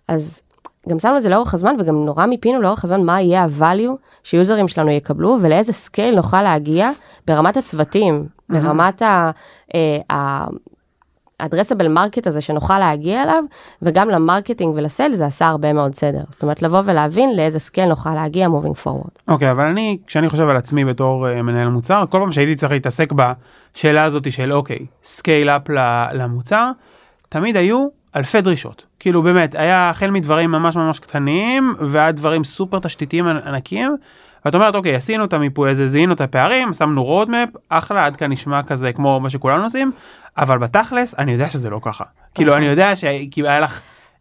אז 0.09 0.43
גם 0.89 0.99
שמנו 0.99 1.17
את 1.17 1.23
זה 1.23 1.29
לאורך 1.29 1.55
הזמן 1.55 1.77
וגם 1.79 2.05
נורא 2.05 2.27
מיפינו 2.27 2.63
לאורך 2.63 2.85
הזמן 2.85 3.03
מה 3.03 3.21
יהיה 3.21 3.45
ה-value 3.45 3.97
שיוזרים 4.25 4.69
שלנו 4.69 4.91
יקבלו 4.91 5.39
ולאיזה 5.41 5.73
scale 5.73 6.15
נוכל 6.15 6.43
להגיע 6.43 6.91
ברמת 7.27 7.57
הצוותים. 7.57 8.27
ברמת 8.49 9.03
ה... 9.03 9.31
ה 11.41 11.45
addressable 11.45 11.89
market 11.89 12.27
הזה 12.27 12.41
שנוכל 12.41 12.79
להגיע 12.79 13.23
אליו, 13.23 13.45
וגם 13.83 14.09
ל 14.09 14.16
marketing 14.16 14.75
ול 14.77 14.87
sales 14.87 15.13
זה 15.13 15.27
עשה 15.27 15.47
הרבה 15.47 15.73
מאוד 15.73 15.95
סדר. 15.95 16.23
זאת 16.31 16.43
אומרת, 16.43 16.63
לבוא 16.63 16.83
ולהבין 16.85 17.37
לאיזה 17.37 17.59
scale 17.59 17.89
נוכל 17.89 18.15
להגיע 18.15 18.49
moving 18.49 18.77
forward. 18.77 19.11
אוקיי, 19.29 19.51
אבל 19.51 19.67
אני, 19.67 19.99
כשאני 20.07 20.29
חושב 20.29 20.49
על 20.49 20.57
עצמי 20.57 20.85
בתור 20.85 21.27
uh, 21.27 21.43
מנהל 21.43 21.69
מוצר, 21.69 22.05
כל 22.11 22.19
פעם 22.19 22.33
שהייתי 22.33 22.55
צריך 22.55 22.73
להתעסק 22.73 23.13
בשאלה 23.13 24.05
הזאת 24.05 24.33
של 24.33 24.53
אוקיי, 24.53 24.87
scale 25.05 25.49
up 25.49 25.63
למוצר, 26.13 26.71
תמיד 27.29 27.57
היו 27.57 27.87
אלפי 28.17 28.41
דרישות. 28.41 28.85
כאילו 29.01 29.23
באמת, 29.23 29.55
היה 29.55 29.91
החל 29.91 30.11
מדברים 30.11 30.51
ממש 30.51 30.77
ממש 30.77 31.01
קטנים, 31.01 31.75
ועד 31.89 32.17
דברים 32.17 32.45
סופר 32.45 32.79
תשתיתיים 32.79 33.27
ענקיים. 33.27 33.97
ואת 34.45 34.55
אומרת 34.55 34.75
אוקיי 34.75 34.95
עשינו 34.95 35.25
את 35.25 35.33
המיפוי 35.33 35.71
הזה 35.71 35.87
זיהינו 35.87 36.13
את 36.15 36.21
הפערים 36.21 36.73
שמנו 36.73 37.05
roadmap 37.05 37.49
אחלה 37.69 38.07
עד 38.07 38.17
כאן 38.17 38.33
נשמע 38.33 38.63
כזה 38.63 38.93
כמו 38.93 39.21
מה 39.21 39.31
שכולנו 39.31 39.65
עושים 39.65 39.93
אבל 40.39 40.59
בתכלס 40.59 41.15
אני 41.19 41.33
יודע 41.33 41.51
שזה 41.51 41.71
לא 41.71 41.81
ככה 41.83 42.05
כאילו 42.35 42.57
אני 42.57 42.67
יודע 42.67 42.97
שהיה 42.97 43.61
לך 43.61 43.81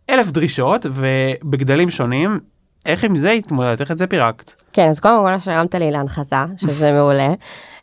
אלף 0.10 0.32
דרישות 0.32 0.86
ובגדלים 0.94 1.90
שונים 1.90 2.40
איך 2.86 3.04
עם 3.04 3.18
זה 3.18 3.32
התמודדת 3.32 3.82
איך 3.82 3.92
את 3.92 3.98
זה 3.98 4.08
פירקת. 4.08 4.52
כן 4.74 4.88
אז 4.90 5.00
קודם 5.00 5.24
כל 5.24 5.40
שהרמת 5.40 5.76
לי 5.76 5.92
להנחתה 5.92 6.46
שזה 6.58 6.92
מעולה. 6.98 7.34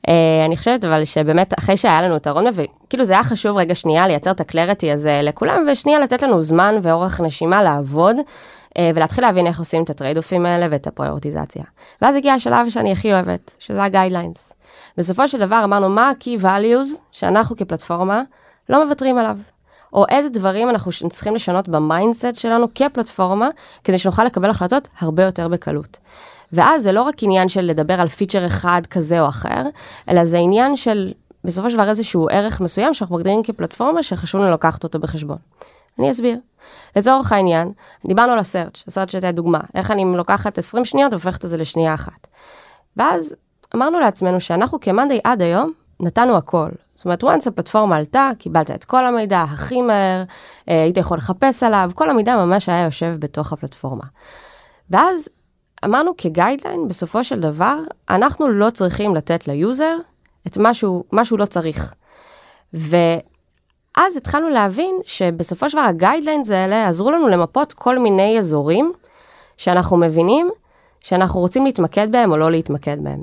Uh, 0.07 0.11
אני 0.47 0.57
חושבת 0.57 0.85
אבל 0.85 1.05
שבאמת 1.05 1.59
אחרי 1.59 1.77
שהיה 1.77 2.03
לנו 2.03 2.17
את 2.17 2.27
ה 2.27 2.30
roadmap 2.30 2.55
וכאילו 2.57 3.05
זה 3.05 3.13
היה 3.13 3.25
חשוב 3.25 3.57
רגע 3.57 3.75
שנייה 3.75 4.09
לייצר 4.09 4.31
את 4.31 4.41
ה 4.41 4.47
clarity 4.47 4.93
הזה 4.93 5.21
לכולם 5.23 5.67
ושנייה 5.73 5.99
לתת 5.99 6.23
לנו 6.23 6.43
זמן 6.43 6.75
ואורך 6.83 7.21
נשימה 7.21 7.63
לעבוד 7.63 8.17
ולהתחיל 8.79 9.25
להבין 9.25 9.47
איך 9.47 9.59
עושים 9.59 9.83
את 9.83 9.91
ה 9.91 9.95
trade 9.95 10.17
off 10.17 10.35
ים 10.35 10.47
האלה 10.47 10.67
ואת 10.71 10.87
הפריורטיזציה. 10.87 11.63
ואז 12.03 12.15
הגיע 12.17 12.33
השלב 12.33 12.69
שאני 12.69 12.93
הכי 12.93 13.13
אוהבת, 13.13 13.57
שזה 13.59 13.85
ה 13.85 13.90
guidelines. 13.90 14.53
בסופו 14.97 15.29
של 15.29 15.39
דבר 15.39 15.61
אמרנו 15.65 15.89
מה 15.89 16.09
ה-key 16.09 16.43
values 16.43 17.01
שאנחנו 17.13 17.57
כפלטפורמה 17.57 18.23
לא 18.69 18.85
מוותרים 18.85 19.19
עליו. 19.19 19.39
או 19.93 20.05
איזה 20.09 20.29
דברים 20.29 20.71
אנחנו 20.71 20.93
צריכים 21.11 21.35
לשנות 21.35 21.69
ב 21.69 21.77
mindset 21.77 22.35
שלנו 22.35 22.67
כפלטפורמה, 22.75 23.49
כדי 23.85 23.99
שנוכל 23.99 24.25
לקבל 24.25 24.51
החלטות 24.51 24.89
הרבה 25.01 25.23
יותר 25.23 25.49
בקלות. 25.49 25.99
ואז 26.53 26.83
זה 26.83 26.93
לא 26.93 27.03
רק 27.03 27.23
עניין 27.23 27.49
של 27.49 27.61
לדבר 27.61 28.01
על 28.01 28.09
פיצ'ר 28.09 28.47
אחד 28.47 28.83
כזה 28.91 29.21
או 29.21 29.29
אחר, 29.29 29.63
אלא 30.09 30.25
זה 30.25 30.39
עניין 30.39 30.77
של 30.77 31.13
בסופו 31.45 31.71
של 31.71 31.77
דבר 31.77 31.89
איזשהו 31.89 32.29
ערך 32.31 32.61
מסוים 32.61 32.95
שאנחנו 32.95 33.17
מגדירים 33.17 33.43
כפלטפורמה 33.43 34.03
שחשוב 34.03 34.41
לנו 34.41 34.53
לקחת 34.53 34.85
אותו 34.85 34.99
בחשבון. 34.99 35.39
אני 36.01 36.11
אסביר. 36.11 36.39
לצורך 36.97 37.33
העניין, 37.33 37.73
דיברנו 38.07 38.33
על 38.33 38.39
ה 38.39 38.45
search, 38.45 38.85
ה 38.87 38.91
search 38.91 39.15
הייתה 39.15 39.33
דוגמה, 39.33 39.61
איך 39.75 39.91
אני 39.91 40.05
לוקחת 40.17 40.59
20 40.59 40.85
שניות 40.85 41.13
והופכת 41.13 41.45
את 41.45 41.51
זה 41.51 41.57
לשנייה 41.57 41.95
אחת. 41.95 42.27
ואז 42.97 43.37
אמרנו 43.75 44.01
לעצמנו 44.01 44.41
שאנחנו 44.41 44.81
כ 44.81 44.91
monday 44.91 45.21
עד 45.25 45.43
היום 45.43 45.73
נתנו 46.01 46.37
הכל. 46.37 46.69
זאת 46.95 47.05
אומרת, 47.05 47.25
once 47.25 47.49
הפלטפורמה 47.49 47.97
עלתה, 47.97 48.31
קיבלת 48.39 48.71
את 48.71 48.85
כל 48.85 49.07
המידע 49.07 49.43
הכי 49.43 49.83
מהר, 49.83 50.25
אה, 50.69 50.83
היית 50.83 50.97
יכול 50.97 51.17
לחפש 51.17 51.63
עליו, 51.63 51.91
כל 51.95 52.11
המידע 52.11 52.37
ממש 52.37 52.69
היה 52.69 52.85
יושב 52.85 53.17
בתוך 53.19 53.53
הפלטפורמה. 53.53 54.05
ואז 54.91 55.29
אמרנו 55.85 56.13
כ 56.19 56.30
guideline, 56.30 56.89
בסופו 56.89 57.25
של 57.25 57.41
דבר, 57.41 57.79
אנחנו 58.11 58.49
לא 58.49 58.71
צריכים 58.71 59.15
לתת 59.15 59.49
ל 59.49 59.58
user 59.58 59.97
את 60.47 60.59
מה 60.59 60.75
שהוא, 60.75 61.05
לא 61.39 61.45
צריך. 61.45 61.95
ואז 63.97 64.17
התחלנו 64.17 64.49
להבין 64.49 65.01
שבסופו 65.05 65.71
של 65.71 65.79
דבר 65.79 65.87
ה 65.87 65.93
guidelines 65.93 66.51
האלה 66.51 66.89
עזרו 66.89 67.11
לנו 67.11 67.29
למפות 67.29 67.73
כל 67.73 67.99
מיני 67.99 68.39
אזורים 68.39 68.93
שאנחנו 69.57 69.97
מבינים 69.97 70.51
שאנחנו 71.01 71.41
רוצים 71.41 71.65
להתמקד 71.65 72.13
בהם 72.13 72.33
או 72.33 72.37
לא 72.37 72.51
להתמקד 72.51 72.97
בהם. 73.03 73.23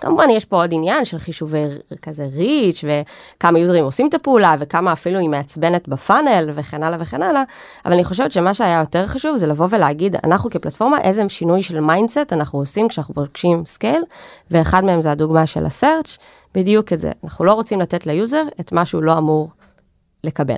כמובן 0.00 0.30
יש 0.30 0.44
פה 0.44 0.56
עוד 0.56 0.70
עניין 0.74 1.04
של 1.04 1.18
חישובי 1.18 1.64
כזה 2.02 2.28
reach 2.36 2.84
וכמה 2.84 3.58
יוזרים 3.58 3.84
עושים 3.84 4.08
את 4.08 4.14
הפעולה 4.14 4.54
וכמה 4.58 4.92
אפילו 4.92 5.18
היא 5.18 5.28
מעצבנת 5.28 5.88
ב 5.88 5.97
funnel 5.97 6.50
וכן 6.54 6.82
הלאה 6.82 6.98
וכן 7.00 7.22
הלאה, 7.22 7.42
אבל 7.84 7.92
אני 7.92 8.04
חושבת 8.04 8.32
שמה 8.32 8.54
שהיה 8.54 8.80
יותר 8.80 9.06
חשוב 9.06 9.36
זה 9.36 9.46
לבוא 9.46 9.66
ולהגיד 9.70 10.16
אנחנו 10.24 10.50
כפלטפורמה 10.50 11.00
איזה 11.00 11.22
שינוי 11.28 11.62
של 11.62 11.80
mindset 11.80 12.32
אנחנו 12.32 12.58
עושים 12.58 12.88
כשאנחנו 12.88 13.14
פוגשים 13.14 13.66
scale? 13.66 14.02
ואחד 14.50 14.84
מהם 14.84 15.02
זה 15.02 15.10
הדוגמה 15.10 15.46
של 15.46 15.66
ה 15.66 15.73
search 15.73 16.18
בדיוק 16.54 16.92
את 16.92 16.98
זה. 16.98 17.10
אנחנו 17.24 17.44
לא 17.44 17.52
רוצים 17.52 17.80
לתת 17.80 18.06
ל 18.06 18.13
user 18.13 18.42
את 18.60 18.72
מה 18.72 18.84
שהוא 18.84 19.02
לא 19.02 19.18
אמור 19.18 19.50
לקבל. 20.24 20.54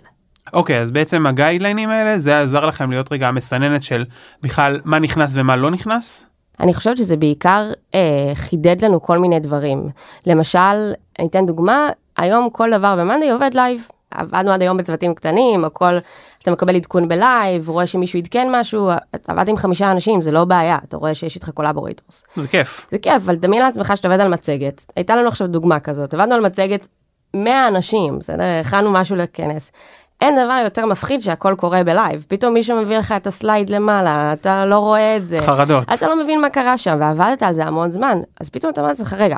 אוקיי 0.53 0.79
okay, 0.79 0.83
אז 0.83 0.91
בעצם 0.91 1.27
הגיידליינים 1.27 1.91
האלה 1.91 2.19
זה 2.19 2.41
עזר 2.41 2.67
לכם 2.67 2.91
להיות 2.91 3.13
רגע 3.13 3.29
המסננת 3.29 3.83
של 3.83 4.05
בכלל 4.43 4.81
מה 4.85 4.99
נכנס 4.99 5.33
ומה 5.35 5.57
לא 5.57 5.71
נכנס. 5.71 6.27
אני 6.61 6.75
חושבת 6.75 6.99
שזה 6.99 7.17
בעיקר 7.17 7.73
אה, 7.95 8.33
חידד 8.35 8.85
לנו 8.85 9.03
כל 9.03 9.19
מיני 9.19 9.41
דברים. 9.41 9.89
למשל, 10.27 10.93
אני 11.19 11.27
אתן 11.27 11.47
דוגמה, 11.47 11.89
היום 12.17 12.51
כל 12.51 12.71
דבר 12.73 12.97
ב 12.97 13.02
monday 13.02 13.31
עובד 13.31 13.51
live. 13.55 13.89
עבדנו 14.11 14.53
עד 14.53 14.63
היום 14.63 14.77
בצוותים 14.77 15.15
קטנים, 15.15 15.65
הכל, 15.65 15.99
אתה 16.43 16.51
מקבל 16.51 16.77
עדכון 16.77 17.09
ב 17.09 17.19
live, 17.19 17.69
רואה 17.69 17.87
שמישהו 17.87 18.19
עדכן 18.19 18.49
משהו, 18.51 18.91
אתה 19.15 19.33
עבד 19.33 19.49
עם 19.49 19.57
חמישה 19.57 19.91
אנשים, 19.91 20.23
זה 20.23 20.31
לא 20.31 20.45
בעיה, 20.45 20.79
אתה 20.89 20.97
רואה 20.97 21.15
שיש 21.15 21.35
איתך 21.35 21.51
collaborators. 21.51 22.25
זה 22.37 22.49
כיף. 22.49 22.87
זה 22.91 22.99
כיף, 22.99 23.23
אבל 23.25 23.35
דמיין 23.35 23.63
לעצמך 23.63 23.93
שאתה 23.97 24.09
עובד 24.09 24.21
על 24.21 24.29
מצגת, 24.29 24.87
הייתה 24.97 25.17
לנו 25.17 25.29
עכשיו 25.29 25.47
דוגמה 25.47 25.81
כזאת, 25.81 26.15
עבדנו 26.15 26.35
על 26.35 26.41
מצגת 26.41 26.89
100 27.35 27.69
אנשים, 27.69 28.19
בסדר? 28.19 28.45
הכנו 28.61 28.91
משהו 28.93 29.17
לכנס. 29.17 29.73
אין 30.21 30.45
דבר 30.45 30.61
יותר 30.65 30.87
מפחיד 30.87 31.21
שהכל 31.21 31.55
קורה 31.59 31.85
ב 31.85 31.92
live. 31.92 32.25
פתאום 32.29 32.55
מישהו 32.55 32.77
מביא 32.77 32.99
לך 32.99 33.13
את 33.13 33.27
ה 33.27 33.34
slide 33.34 33.71
למעלה, 33.71 34.33
אתה 34.33 34.67
לא 34.67 34.79
רואה 34.79 35.17
את 35.17 35.27
זה. 35.27 35.39
חרדות. 35.41 35.85
אתה 35.95 36.09
לא 36.09 36.23
מבין 36.23 36.41
מה 36.41 36.51
קרה 36.51 36.79
שם, 36.79 36.97
ועבדת 37.01 37.43
על 37.43 37.53
זה 37.53 37.65
המון 37.65 37.91
זמן. 37.91 38.19
אז 38.41 38.51
פתאום 38.51 38.73
אתה 38.73 38.81
אומר 38.81 38.89
לעצמך, 38.91 39.17
רגע, 39.19 39.37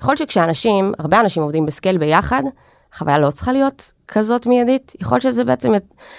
יכול 0.00 0.12
להיות 0.12 0.18
שכשאנשים, 0.18 0.92
הרבה 0.98 1.20
אנשים 1.20 1.42
עובדים 1.42 1.66
ב 1.66 1.71
scale 1.71 1.98
ביחד, 1.98 2.42
החוויה 2.92 3.18
לא 3.18 3.30
צריכה 3.30 3.52
להיות 3.52 3.92
כזאת 4.08 4.46
מיידית. 4.46 4.92
יכול 5.00 5.16
להיות 5.16 5.22
שזה 5.22 5.44
בעצם 5.44 5.72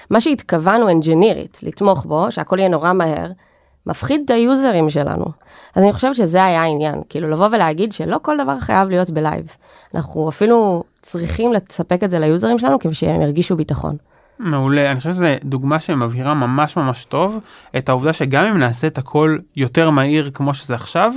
מה 0.10 0.22
שהתכוונו 0.22 0.90
אנג'ינירית, 0.90 1.60
לתמוך 1.64 2.06
בו, 2.06 2.32
שהכל 2.32 2.60
יהיה 2.60 2.70
נורא 2.70 2.94
מהר, 2.94 3.28
מפחיד 3.90 4.22
את 4.26 4.30
היוזרים 4.30 4.90
שלנו. 4.90 5.26
אז 5.76 5.84
אני 5.84 5.94
חושבת 5.94 6.16
שזה 6.16 6.46
היה 6.46 6.62
העניין, 6.62 7.02
כאילו 7.10 7.30
לבוא 7.30 7.48
ולהגיד 7.52 7.94
שלא 7.94 8.18
כל 8.22 8.38
דבר 8.44 8.60
חייב 8.60 8.90
להיות 8.90 9.10
ב 9.10 9.16
live. 9.16 9.48
אנחנו 9.96 10.30
אפילו 10.30 10.84
צריכים 11.02 11.54
לספק 11.54 12.04
את 12.04 12.10
זה 12.10 12.20
ליוזרים 12.20 12.58
שלנו 12.58 12.80
כדי 12.80 12.94
שהם 12.94 13.22
ירגישו 13.22 13.56
ביטחון. 13.56 13.96
מעולה, 14.40 14.92
אני 14.92 14.98
חושב 14.98 15.12
שזו 15.12 15.26
דוגמה 15.44 15.80
שמבהירה 15.80 16.34
ממש 16.34 16.78
ממש 16.78 17.06
טוב 17.06 17.40
את 17.78 17.90
העובדה 17.90 18.14
שגם 18.14 18.46
אם 18.46 18.58
נעשה 18.58 18.88
את 18.88 18.98
הכל 18.98 19.38
יותר 19.56 19.90
מהיר 19.90 20.32
כמו 20.34 20.54
שזה 20.54 20.76
עכשיו, 20.76 21.14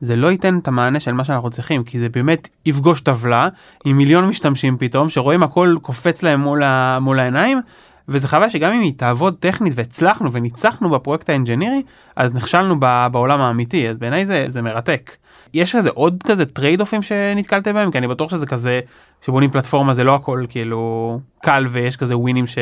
זה 0.00 0.16
לא 0.16 0.30
ייתן 0.30 0.58
את 0.58 0.68
המענה 0.68 1.00
של 1.00 1.12
מה 1.12 1.24
שאנחנו 1.24 1.50
צריכים, 1.50 1.84
כי 1.84 1.98
זה 1.98 2.08
באמת 2.08 2.48
יפגוש 2.66 3.00
טבלה 3.00 3.48
עם 3.84 3.96
מיליון 3.96 4.28
משתמשים 4.28 4.76
פתאום, 4.78 5.08
שרואים 5.08 5.42
הכל 5.42 5.76
קופץ 5.82 6.22
להם 6.22 6.40
מול, 6.40 6.62
ה... 6.62 6.98
מול 7.00 7.20
העיניים, 7.20 7.60
וזה 8.08 8.28
חוויה 8.28 8.50
שגם 8.50 8.72
אם 8.72 8.80
היא 8.80 8.92
תעבוד 8.96 9.36
טכנית 9.40 9.72
והצלחנו 9.76 10.32
וניצחנו 10.32 10.90
בפרויקט 10.90 11.30
האנג'ינירי, 11.30 11.82
אז 12.16 12.34
נכשלנו 12.34 12.80
בעולם 13.12 13.40
האמיתי, 13.40 13.88
אז 13.88 13.98
בעיניי 13.98 14.26
זה, 14.26 14.44
זה 14.48 14.62
מרתק. 14.62 15.16
יש 15.54 15.74
איזה 15.74 15.90
עוד 15.94 16.22
כזה 16.26 16.46
trade 16.46 16.80
off 16.80 16.93
ים 16.93 17.02
שנתקלתם 17.02 17.74
בהם? 17.74 17.90
כי 17.90 17.98
אני 17.98 18.08
בטוח 18.08 18.30
שזה 18.30 18.46
כזה, 18.46 18.80
שבונים 19.22 19.50
פלטפורמה 19.50 19.94
זה 19.94 20.04
לא 20.04 20.14
הכל 20.14 20.44
כאילו 20.48 21.18
קל 21.42 21.66
ויש 21.70 21.96
כזה 21.96 22.16
ווינים 22.16 22.46
ש... 22.46 22.58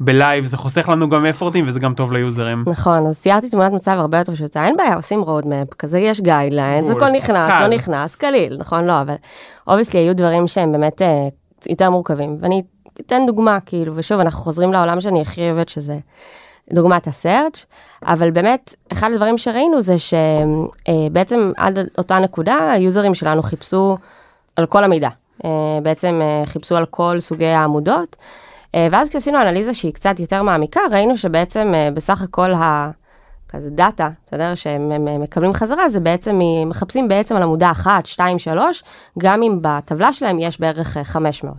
ב 0.00 0.09
live 0.09 0.44
זה 0.44 0.56
חוסך 0.56 0.88
לנו 0.88 1.08
גם 1.08 1.26
אפורטים 1.26 1.64
וזה 1.68 1.80
גם 1.80 1.94
טוב 1.94 2.12
ליוזרים. 2.12 2.64
נכון 2.66 3.06
אז 3.06 3.20
ציירתי 3.20 3.50
תמונת 3.50 3.72
מצב 3.72 3.92
הרבה 3.92 4.18
יותר 4.18 4.34
פשוטה 4.34 4.64
אין 4.64 4.76
בעיה 4.76 4.94
עושים 4.94 5.20
roadmap 5.20 5.74
כזה 5.74 5.98
יש 5.98 6.20
guideline 6.20 6.84
זה 6.84 6.92
הכל 6.92 7.10
נכנס 7.10 7.50
קל. 7.50 7.60
לא 7.60 7.74
נכנס 7.74 8.14
קליל 8.14 8.56
נכון 8.58 8.84
לא 8.84 9.00
אבל 9.00 9.14
obviously 9.66 10.00
היו 10.00 10.16
דברים 10.16 10.46
שהם 10.46 10.72
באמת 10.72 11.02
אה, 11.02 11.28
יותר 11.68 11.90
מורכבים 11.90 12.36
ואני 12.40 12.62
אתן 13.00 13.22
דוגמה 13.26 13.60
כאילו 13.60 13.96
ושוב 13.96 14.20
אנחנו 14.20 14.44
חוזרים 14.44 14.72
לעולם 14.72 15.00
שאני 15.00 15.20
הכי 15.20 15.50
אוהבת 15.50 15.68
שזה 15.68 15.98
דוגמת 16.72 17.06
ה 17.06 17.15
search 17.15 17.66
אבל 18.02 18.30
באמת 18.30 18.74
אחד 18.92 19.10
הדברים 19.12 19.38
שראינו 19.38 19.80
זה 19.80 19.96
שבעצם 19.98 21.52
עד 21.56 21.78
אותה 21.98 22.18
נקודה 22.18 22.70
היוזרים 22.72 23.14
שלנו 23.14 23.42
חיפשו 23.42 23.96
על 24.56 24.66
כל 24.66 24.84
המידע 24.84 25.08
אה, 25.44 25.50
בעצם 25.82 26.20
אה, 26.22 26.46
חיפשו 26.46 26.76
על 26.76 26.86
כל 26.86 27.16
סוגי 27.20 27.46
העמודות 27.46 28.16
אה, 28.74 28.88
ואז 28.92 29.08
כשעשינו 29.08 29.40
אנליזה 29.42 29.74
שהיא 29.74 29.94
קצת 29.94 30.20
יותר 30.20 30.42
מעמיקה 30.42 30.80
ראינו 30.90 31.16
שבעצם 31.16 31.72
בסך 31.94 32.22
הכל 32.22 32.54
ה... 32.54 32.90
כזה 33.50 33.70
דאטה, 33.70 34.08
בסדר? 34.26 34.54
שהם 34.54 35.04
מקבלים 35.22 35.52
חזרה, 35.52 35.88
זה 35.88 36.00
בעצם, 36.00 36.40
מחפשים 36.66 37.08
בעצם 37.08 37.36
על 37.36 37.42
עמודה 37.42 37.70
1, 37.70 38.06
2, 38.06 38.38
3, 38.38 38.82
גם 39.18 39.42
אם 39.42 39.58
בטבלה 39.62 40.12
שלהם 40.12 40.38
יש 40.38 40.60
בערך 40.60 40.96
500. 41.02 41.54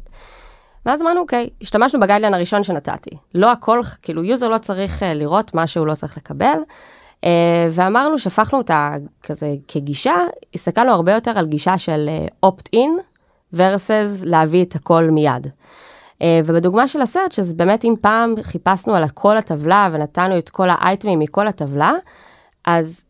ואז 0.85 1.01
אמרנו, 1.01 1.21
אוקיי, 1.21 1.49
השתמשנו 1.61 1.99
ב 1.99 2.02
guideline 2.02 2.33
הראשון 2.33 2.63
שנתתי. 2.63 3.09
לא 3.35 3.51
הכל, 3.51 3.81
כאילו, 4.01 4.23
יוזר 4.23 4.49
לא 4.49 4.57
צריך 4.57 5.03
אה, 5.03 5.13
לראות 5.13 5.53
מה 5.53 5.67
שהוא 5.67 5.87
לא 5.87 5.95
צריך 5.95 6.17
לקבל. 6.17 6.57
אה, 7.25 7.27
ואמרנו, 7.71 8.19
שפכנו 8.19 8.57
אותה 8.57 8.93
כזה 9.23 9.55
כגישה, 9.67 10.15
הסתכלנו 10.53 10.91
הרבה 10.91 11.13
יותר 11.13 11.39
על 11.39 11.47
גישה 11.47 11.77
של 11.77 12.09
opt-in, 12.43 12.99
אה, 12.99 13.55
versus 13.55 14.23
להביא 14.23 14.63
את 14.63 14.75
הכל 14.75 15.03
מיד. 15.03 15.47
ובדוגמה 16.45 16.87
של 16.87 17.01
הסרט, 17.01 17.39
אז 17.39 17.53
באמת 17.53 17.85
אם 17.85 17.93
פעם 18.01 18.33
חיפשנו 18.41 18.95
על 18.95 19.09
כל 19.09 19.37
הטבלה 19.37 19.89
ונתנו 19.91 20.37
את 20.37 20.49
כל 20.49 20.69
האייטמים 20.69 21.19
מכל 21.19 21.47
הטבלה, 21.47 21.91
אז 22.65 23.05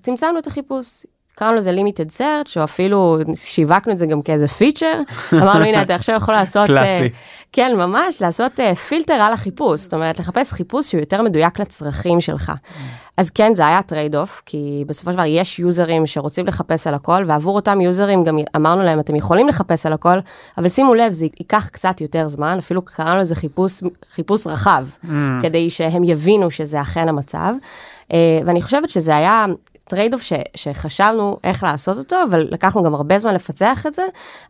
צמצמנו 0.00 0.38
את 0.38 0.46
החיפוש. 0.46 1.06
קראנו 1.34 1.56
לזה 1.56 1.72
limited 1.72 2.18
search, 2.18 2.52
או 2.56 2.64
אפילו 2.64 3.18
שיווקנו 3.34 3.92
את 3.92 3.98
זה 3.98 4.06
גם 4.06 4.22
כאיזה 4.22 4.48
פיצ'ר, 4.48 5.00
אמרנו 5.32 5.64
הנה 5.64 5.82
אתה 5.82 5.94
עכשיו 5.94 6.16
יכול 6.16 6.34
לעשות, 6.34 6.66
קלאסי. 6.66 7.06
אה, 7.06 7.42
כן 7.52 7.72
ממש, 7.76 8.22
לעשות 8.22 8.60
פילטר 8.88 9.12
על 9.14 9.32
החיפוש, 9.32 9.80
זאת 9.80 9.94
אומרת 9.94 10.18
לחפש 10.18 10.52
חיפוש 10.52 10.90
שהוא 10.90 11.00
יותר 11.00 11.22
מדויק 11.22 11.60
לצרכים 11.60 12.20
שלך. 12.20 12.52
אז 13.16 13.30
כן 13.30 13.54
זה 13.54 13.66
היה 13.66 13.82
trade-off, 13.82 14.42
כי 14.46 14.84
בסופו 14.86 15.10
של 15.12 15.16
דבר 15.16 15.26
יש 15.26 15.58
יוזרים 15.58 16.06
שרוצים 16.06 16.46
לחפש 16.46 16.86
על 16.86 16.94
הכל, 16.94 17.24
ועבור 17.26 17.56
אותם 17.56 17.80
יוזרים 17.80 18.24
גם 18.24 18.38
אמרנו 18.56 18.82
להם 18.82 19.00
אתם 19.00 19.16
יכולים 19.16 19.48
לחפש 19.48 19.86
על 19.86 19.92
הכל, 19.92 20.18
אבל 20.58 20.68
שימו 20.68 20.94
לב 20.94 21.12
זה 21.12 21.26
ייקח 21.40 21.68
קצת 21.68 22.00
יותר 22.00 22.28
זמן, 22.28 22.58
אפילו 22.58 22.82
קראנו 22.82 23.20
לזה 23.20 23.34
חיפוש, 23.34 23.80
חיפוש 24.14 24.46
רחב, 24.46 24.84
mm. 25.04 25.08
כדי 25.42 25.70
שהם 25.70 26.04
יבינו 26.04 26.50
שזה 26.50 26.80
אכן 26.80 27.08
המצב. 27.08 27.54
אה, 28.08 28.14
ואני 28.46 28.62
חושבת 28.62 28.90
שזה 28.90 29.16
היה 29.16 29.46
trade-off 29.84 30.22
שחשבנו 30.56 31.36
איך 31.44 31.62
לעשות 31.62 31.98
אותו, 31.98 32.16
אבל 32.30 32.48
לקחנו 32.50 32.82
גם 32.82 32.94
הרבה 32.94 33.18
זמן 33.18 33.34
לפצח 33.34 33.86
את 33.86 33.92
זה, 33.92 34.02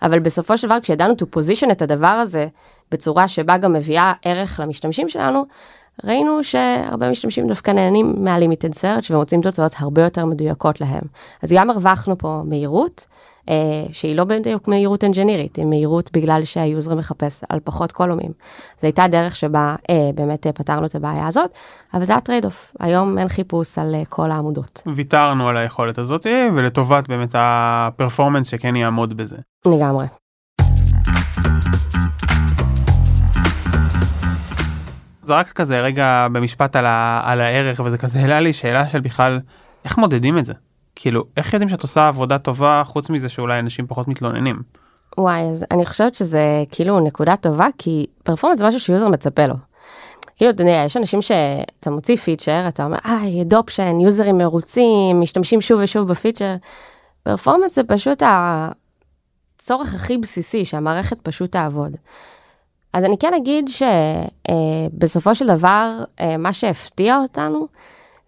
אבל 0.02 0.18
בסופו 0.18 0.58
של 0.58 0.66
דבר 0.66 0.80
כשידענו 0.80 1.14
to 1.14 1.24
position 1.36 1.72
את 1.72 1.82
הדבר 1.82 2.06
הזה 2.06 2.46
בצורה 2.90 3.28
שבה 3.28 3.58
גם 3.58 3.72
מביאה 3.72 4.12
ערך 4.22 4.60
למשתמשים 4.62 5.08
שלנו, 5.08 5.44
ראינו 6.04 6.44
שהרבה 6.44 7.10
משתמשים 7.10 7.46
דווקא 7.46 7.70
נהנים 7.70 8.14
מה-limited 8.18 8.74
search 8.74 9.10
ומוצאים 9.10 9.40
תוצאות 9.42 9.74
הרבה 9.78 10.02
יותר 10.02 10.24
מדויקות 10.24 10.80
להם. 10.80 11.02
אז 11.42 11.52
גם 11.52 11.70
הרווחנו 11.70 12.18
פה 12.18 12.42
מהירות 12.44 13.06
שהיא 13.92 14.16
לא 14.16 14.24
בדיוק 14.24 14.68
מהירות 14.68 15.04
אנג'ינירית, 15.04 15.56
היא 15.56 15.64
מהירות 15.64 16.10
בגלל 16.12 16.44
שהיוזר 16.44 16.94
מחפש 16.94 17.44
על 17.48 17.60
פחות 17.64 17.92
קולומים. 17.92 18.32
זו 18.80 18.86
הייתה 18.86 19.08
דרך 19.08 19.36
שבה 19.36 19.76
אה, 19.90 20.10
באמת 20.14 20.46
אה, 20.46 20.52
פתרנו 20.52 20.86
את 20.86 20.94
הבעיה 20.94 21.26
הזאת, 21.26 21.50
אבל 21.94 22.04
זה 22.04 22.14
ה 22.14 22.44
trade-off, 22.44 22.72
היום 22.80 23.18
אין 23.18 23.28
חיפוש 23.28 23.78
על 23.78 23.94
אה, 23.94 24.02
כל 24.08 24.30
העמודות. 24.30 24.82
ויתרנו 24.94 25.48
על 25.48 25.56
היכולת 25.56 25.98
הזאת 25.98 26.26
ולטובת 26.54 27.08
באמת 27.08 27.30
ה 27.34 27.44
performance 27.44 28.48
שכן 28.48 28.76
יעמוד 28.76 29.16
בזה. 29.16 29.36
לגמרי. 29.66 30.06
זה 35.22 35.34
רק 35.34 35.52
כזה 35.52 35.80
רגע 35.80 36.26
במשפט 36.32 36.76
על, 36.76 36.86
ה, 36.86 37.20
על 37.24 37.40
הערך 37.40 37.80
וזה 37.84 37.98
כזה 37.98 38.18
העלה 38.18 38.40
לי 38.40 38.52
שאלה 38.52 38.88
של 38.88 39.00
בכלל 39.00 39.40
איך 39.84 39.98
מודדים 39.98 40.38
את 40.38 40.44
זה 40.44 40.52
כאילו 40.96 41.24
איך 41.36 41.52
יודעים 41.52 41.68
שאת 41.68 41.82
עושה 41.82 42.08
עבודה 42.08 42.38
טובה 42.38 42.82
חוץ 42.84 43.10
מזה 43.10 43.28
שאולי 43.28 43.58
אנשים 43.58 43.86
פחות 43.86 44.08
מתלוננים. 44.08 44.62
וואי 45.18 45.40
אז 45.40 45.66
אני 45.70 45.86
חושבת 45.86 46.14
שזה 46.14 46.64
כאילו 46.70 47.00
נקודה 47.00 47.36
טובה 47.36 47.66
כי 47.78 48.06
performance 48.24 48.58
זה 48.58 48.66
משהו 48.66 48.80
שיוזר 48.80 49.08
מצפה 49.08 49.46
לו. 49.46 49.54
כאילו 50.36 50.50
אתה 50.50 50.62
יודע 50.62 50.82
יש 50.86 50.96
אנשים 50.96 51.22
שאתה 51.22 51.90
מוציא 51.90 52.16
פיצ'ר 52.16 52.68
אתה 52.68 52.84
אומר 52.84 52.98
high 53.04 53.42
adoption 53.42 54.00
יוזרים 54.00 54.38
מרוצים 54.38 55.20
משתמשים 55.20 55.60
שוב 55.60 55.80
ושוב 55.82 56.08
בפיצ'ר. 56.08 56.54
performance 57.22 57.74
זה 57.74 57.84
פשוט 57.84 58.22
הצורך 58.26 59.94
הכי 59.94 60.18
בסיסי 60.18 60.64
שהמערכת 60.64 61.20
פשוט 61.22 61.52
תעבוד. 61.52 61.96
אז 62.92 63.04
אני 63.04 63.18
כן 63.18 63.34
אגיד 63.34 63.68
שבסופו 63.68 65.30
אה, 65.30 65.34
של 65.34 65.46
דבר, 65.46 66.04
אה, 66.20 66.36
מה 66.36 66.52
שהפתיע 66.52 67.16
אותנו, 67.16 67.66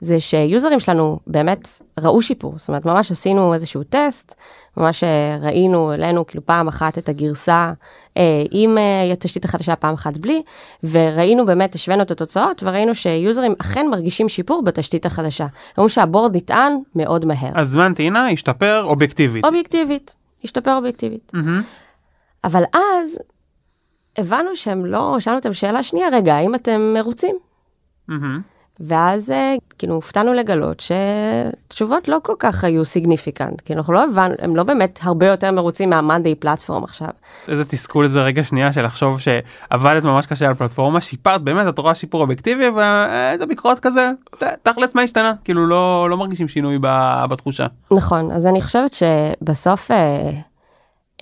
זה 0.04 0.20
שיוזרים 0.20 0.80
שלנו 0.80 1.18
באמת 1.26 1.68
ראו 2.00 2.22
שיפור, 2.22 2.54
זאת 2.56 2.68
אומרת 2.68 2.84
ממש 2.84 3.10
עשינו 3.10 3.54
איזשהו 3.54 3.82
טסט, 3.84 4.34
ממש 4.76 5.04
ראינו 5.40 5.92
אלינו 5.94 6.26
כאילו 6.26 6.46
פעם 6.46 6.68
אחת 6.68 6.98
את 6.98 7.08
הגרסה 7.08 7.72
אה, 8.16 8.22
עם 8.50 8.78
אה, 8.78 9.12
התשתית 9.12 9.44
החדשה 9.44 9.76
פעם 9.76 9.94
אחת 9.94 10.16
בלי, 10.16 10.42
וראינו 10.84 11.46
באמת, 11.46 11.74
השווינו 11.74 12.02
את 12.02 12.10
התוצאות 12.10 12.62
וראינו 12.62 12.94
שיוזרים 12.94 13.54
אכן 13.58 13.86
מרגישים 13.90 14.28
שיפור 14.28 14.62
בתשתית 14.64 15.06
החדשה. 15.06 15.46
אמרו 15.78 15.88
שהבורד 15.88 16.36
נטען 16.36 16.72
מאוד 16.94 17.24
מהר. 17.24 17.50
אז 17.54 17.68
זמן 17.68 17.94
טעינה 17.94 18.28
השתפר 18.28 18.84
אובייקטיבית. 18.84 19.44
אובייקטיבית, 19.44 20.14
השתפר 20.44 20.76
אובייקטיבית. 20.76 21.32
Mm-hmm. 21.34 21.62
אבל 22.44 22.62
אז 22.72 23.18
הבנו 24.18 24.56
שהם 24.56 24.86
לא, 24.86 25.16
שאלנו 25.20 25.38
אותם 25.38 25.52
שאלה 25.52 25.82
שנייה, 25.82 26.08
רגע, 26.12 26.34
האם 26.34 26.54
אתם 26.54 26.94
מרוצים? 26.94 27.36
Mm-hmm. 28.10 28.53
ואז 28.80 29.30
אה, 29.30 29.54
כאילו 29.78 29.94
הופתענו 29.94 30.32
לגלות 30.32 30.82
שתשובות 31.68 32.08
לא 32.08 32.18
כל 32.22 32.34
כך 32.38 32.64
היו 32.64 32.84
סיגניפיקנט, 32.84 33.60
כי 33.60 33.72
אנחנו 33.74 33.92
לא 33.92 34.04
הבנו, 34.04 34.34
הם 34.38 34.56
לא 34.56 34.62
באמת 34.62 35.00
הרבה 35.02 35.26
יותר 35.26 35.50
מרוצים 35.52 35.90
מהמאנדיי 35.90 36.34
פלטפורם 36.34 36.84
עכשיו. 36.84 37.08
איזה 37.48 37.64
תסכול 37.64 38.06
זה 38.06 38.22
רגע 38.22 38.44
שנייה 38.44 38.72
של 38.72 38.84
לחשוב 38.84 39.20
שעבדת 39.20 40.04
ממש 40.04 40.26
קשה 40.26 40.48
על 40.48 40.54
פלטפורמה, 40.54 41.00
שיפרת 41.00 41.42
באמת, 41.42 41.68
את 41.68 41.78
רואה 41.78 41.94
שיפור 41.94 42.20
אובייקטיבי 42.20 42.68
ואיזה 42.68 43.46
ביקורות 43.46 43.80
כזה, 43.80 44.10
תכלס 44.62 44.94
מה 44.94 45.02
השתנה, 45.02 45.32
כאילו 45.44 45.66
לא, 45.66 46.10
לא 46.10 46.16
מרגישים 46.16 46.48
שינוי 46.48 46.78
בתחושה. 47.30 47.66
נכון, 47.90 48.30
אז 48.30 48.46
אני 48.46 48.62
חושבת 48.62 48.94
שבסוף 48.94 49.90
אה, 49.90 50.30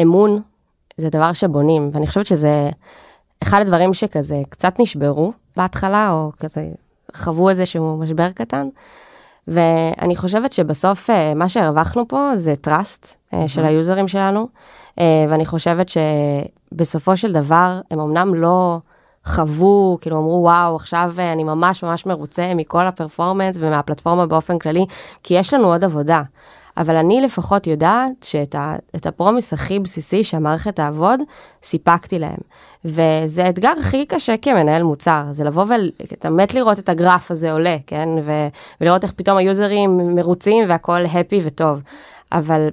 אמון 0.02 0.42
זה 0.96 1.08
דבר 1.08 1.32
שבונים, 1.32 1.90
ואני 1.92 2.06
חושבת 2.06 2.26
שזה 2.26 2.70
אחד 3.42 3.60
הדברים 3.60 3.94
שכזה 3.94 4.36
קצת 4.48 4.74
נשברו 4.78 5.32
בהתחלה, 5.56 6.10
או 6.10 6.32
כזה 6.40 6.62
חוו 7.14 7.48
איזשהו 7.48 7.96
משבר 7.96 8.30
קטן. 8.30 8.68
ואני 9.48 10.16
חושבת 10.16 10.52
שבסוף 10.52 11.10
אה, 11.10 11.34
מה 11.34 11.48
שהרווחנו 11.48 12.08
פה 12.08 12.30
זה 12.36 12.54
trust 12.66 13.04
mm-hmm. 13.04 13.36
של 13.46 13.64
היוזרים 13.64 14.08
שלנו, 14.08 14.48
אה, 14.98 15.26
ואני 15.30 15.46
חושבת 15.46 15.86
שבסופו 15.88 17.16
של 17.16 17.32
דבר 17.32 17.80
הם 17.90 18.00
אמנם 18.00 18.34
לא 18.34 18.78
חוו, 19.24 19.98
כאילו 20.00 20.18
אמרו 20.18 20.42
וואו 20.42 20.76
עכשיו 20.76 21.12
אני 21.18 21.44
ממש 21.44 21.84
ממש 21.84 22.06
מרוצה 22.06 22.54
מכל 22.54 22.86
הפרפורמנס 22.86 23.56
ומהפלטפורמה 23.60 24.26
באופן 24.26 24.58
כללי, 24.58 24.86
כי 25.22 25.34
יש 25.34 25.54
לנו 25.54 25.72
עוד 25.72 25.84
עבודה. 25.84 26.22
אבל 26.76 26.96
אני 26.96 27.20
לפחות 27.20 27.66
יודעת 27.66 28.22
שאת 28.22 29.06
הפרומיס 29.06 29.52
הכי 29.52 29.78
בסיסי 29.78 30.24
שהמערכת 30.24 30.76
תעבוד, 30.76 31.20
סיפקתי 31.62 32.18
להם. 32.18 32.38
וזה 32.84 33.44
האתגר 33.44 33.72
הכי 33.80 34.06
קשה 34.06 34.36
כמנהל 34.36 34.82
מוצר, 34.82 35.24
זה 35.30 35.44
לבוא 35.44 35.64
ואתה 35.68 36.30
מת 36.30 36.54
לראות 36.54 36.78
את 36.78 36.88
הגרף 36.88 37.30
הזה 37.30 37.52
עולה, 37.52 37.76
כן? 37.86 38.08
ו, 38.24 38.32
ולראות 38.80 39.04
איך 39.04 39.12
פתאום 39.12 39.36
היוזרים 39.36 40.14
מרוצים 40.14 40.64
והכל 40.68 41.04
הפי 41.06 41.40
וטוב. 41.44 41.80
אבל 42.32 42.68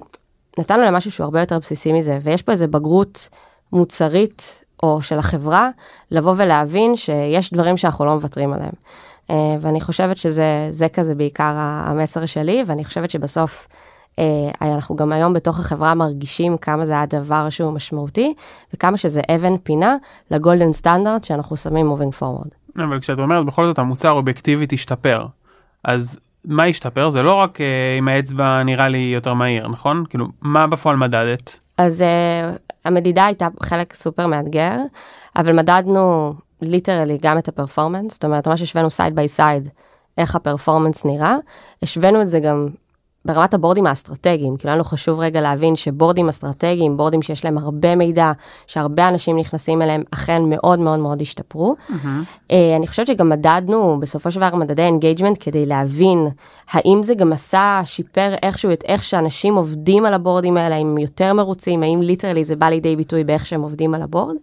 נתנו 0.58 0.82
להם 0.82 0.94
משהו 0.94 1.10
שהוא 1.10 1.24
הרבה 1.24 1.40
יותר 1.40 1.58
בסיסי 1.58 1.92
מזה, 1.92 2.18
ויש 2.22 2.42
פה 2.42 2.52
איזה 2.52 2.66
בגרות 2.66 3.28
מוצרית 3.72 4.64
או 4.82 5.02
של 5.02 5.18
החברה, 5.18 5.70
לבוא 6.10 6.34
ולהבין 6.36 6.96
שיש 6.96 7.52
דברים 7.52 7.76
שאנחנו 7.76 8.04
לא 8.04 8.14
מוותרים 8.14 8.52
עליהם. 8.52 8.72
Uh, 9.28 9.32
ואני 9.60 9.80
חושבת 9.80 10.16
שזה 10.16 10.88
כזה 10.92 11.14
בעיקר 11.14 11.52
המסר 11.56 12.26
שלי, 12.26 12.64
ואני 12.66 12.84
חושבת 12.84 13.10
שבסוף 13.10 13.68
אה, 13.70 13.79
אנחנו 14.62 14.96
גם 14.96 15.12
היום 15.12 15.32
בתוך 15.32 15.60
החברה 15.60 15.94
מרגישים 15.94 16.56
כמה 16.56 16.86
זה 16.86 17.00
הדבר 17.00 17.50
שהוא 17.50 17.72
משמעותי, 17.72 18.34
וכמה 18.74 18.96
שזה 18.96 19.20
אבן 19.34 19.56
פינה 19.56 19.96
לגולדן 20.30 20.72
סטנדרט 20.72 21.24
שאנחנו 21.24 21.56
שמים 21.56 21.92
moving 21.92 22.22
forward. 22.22 22.80
אבל 22.84 23.00
כשאת 23.00 23.18
אומרת 23.18 23.46
בכל 23.46 23.64
זאת 23.64 23.78
המוצר 23.78 24.10
אובייקטיבית 24.10 24.72
השתפר, 24.72 25.26
אז 25.84 26.18
מה 26.44 26.64
השתפר? 26.64 27.10
זה 27.10 27.22
לא 27.22 27.34
רק 27.34 27.58
אה, 27.58 27.62
עם 27.98 28.08
האצבע 28.08 28.62
נראה 28.62 28.88
לי 28.88 29.10
יותר 29.14 29.34
מהיר, 29.34 29.68
נכון? 29.68 30.04
כאילו, 30.08 30.26
מה 30.42 30.66
בפועל 30.66 30.96
מדדת? 30.96 31.58
אז 31.78 32.00
אה, 32.00 32.58
המדידה 32.84 33.26
הייתה 33.26 33.48
חלק 33.62 33.94
סופר 33.94 34.26
מאתגר, 34.26 34.76
אבל 35.36 35.52
מדדנו 35.52 36.34
literally 36.62 37.18
גם 37.22 37.38
את 37.38 37.48
ה 37.48 37.53
performance, 37.53 38.12
זאת 38.12 38.24
אומרת, 38.24 38.48
ממש 38.48 38.62
השווינו 38.62 38.90
side 38.90 39.14
by 39.14 39.28
side 39.28 39.68
איך 40.18 40.36
ה 40.36 40.42
performance 40.42 41.04
נראה, 41.04 41.36
השווינו 41.82 42.22
את 42.22 42.28
זה 42.28 42.40
גם 42.40 42.68
ברמת 43.24 43.54
הבורדים 43.54 43.86
האסטרטגיים, 43.86 44.56
כאילו 44.56 44.74
לנו 44.74 44.84
חשוב 44.84 45.20
רגע 45.20 45.40
להבין 45.40 45.76
שבורדים 45.76 46.28
אסטרטגיים, 46.28 46.96
בורדים 46.96 47.22
שיש 47.22 47.44
להם 47.44 47.58
הרבה 47.58 47.96
מידע, 47.96 48.32
שהרבה 48.66 49.08
אנשים 49.08 49.38
נכנסים 49.38 49.82
אליהם, 49.82 50.02
אכן 50.10 50.42
מאוד 50.46 50.78
מאוד 50.78 50.98
מאוד 50.98 51.20
השתפרו. 51.20 51.76
Mm-hmm. 51.88 51.94
אה, 52.48 52.54
אני 52.76 52.86
חושבת 52.86 53.06
שגם 53.06 53.28
מדדנו 53.28 54.00
בסופו 54.00 54.30
של 54.30 54.40
דבר 54.40 54.54
מדדי 54.56 54.82
engagement 54.82 55.36
כדי 55.40 55.66
להבין 55.66 56.28
האם 56.70 57.02
זה 57.02 57.14
גם 57.14 57.32
עשה, 57.32 57.80
שיפר 57.84 58.34
איכשהו 58.42 58.72
את 58.72 58.84
איך 58.84 59.04
שאנשים 59.04 59.54
עובדים 59.54 60.06
על 60.06 60.14
הבורדים 60.14 60.56
האלה, 60.56 60.74
האם 60.74 60.86
הם 60.86 60.98
יותר 60.98 61.32
מרוצים, 61.32 61.82
האם 61.82 62.02
literally 62.02 62.44
זה 62.44 62.56
בא 62.56 62.68
לידי 62.68 62.96
ביטוי 62.96 63.24
באיך 63.24 63.46
שהם 63.46 63.62
עובדים 63.62 63.94
על 63.94 64.02
הבורד. 64.02 64.36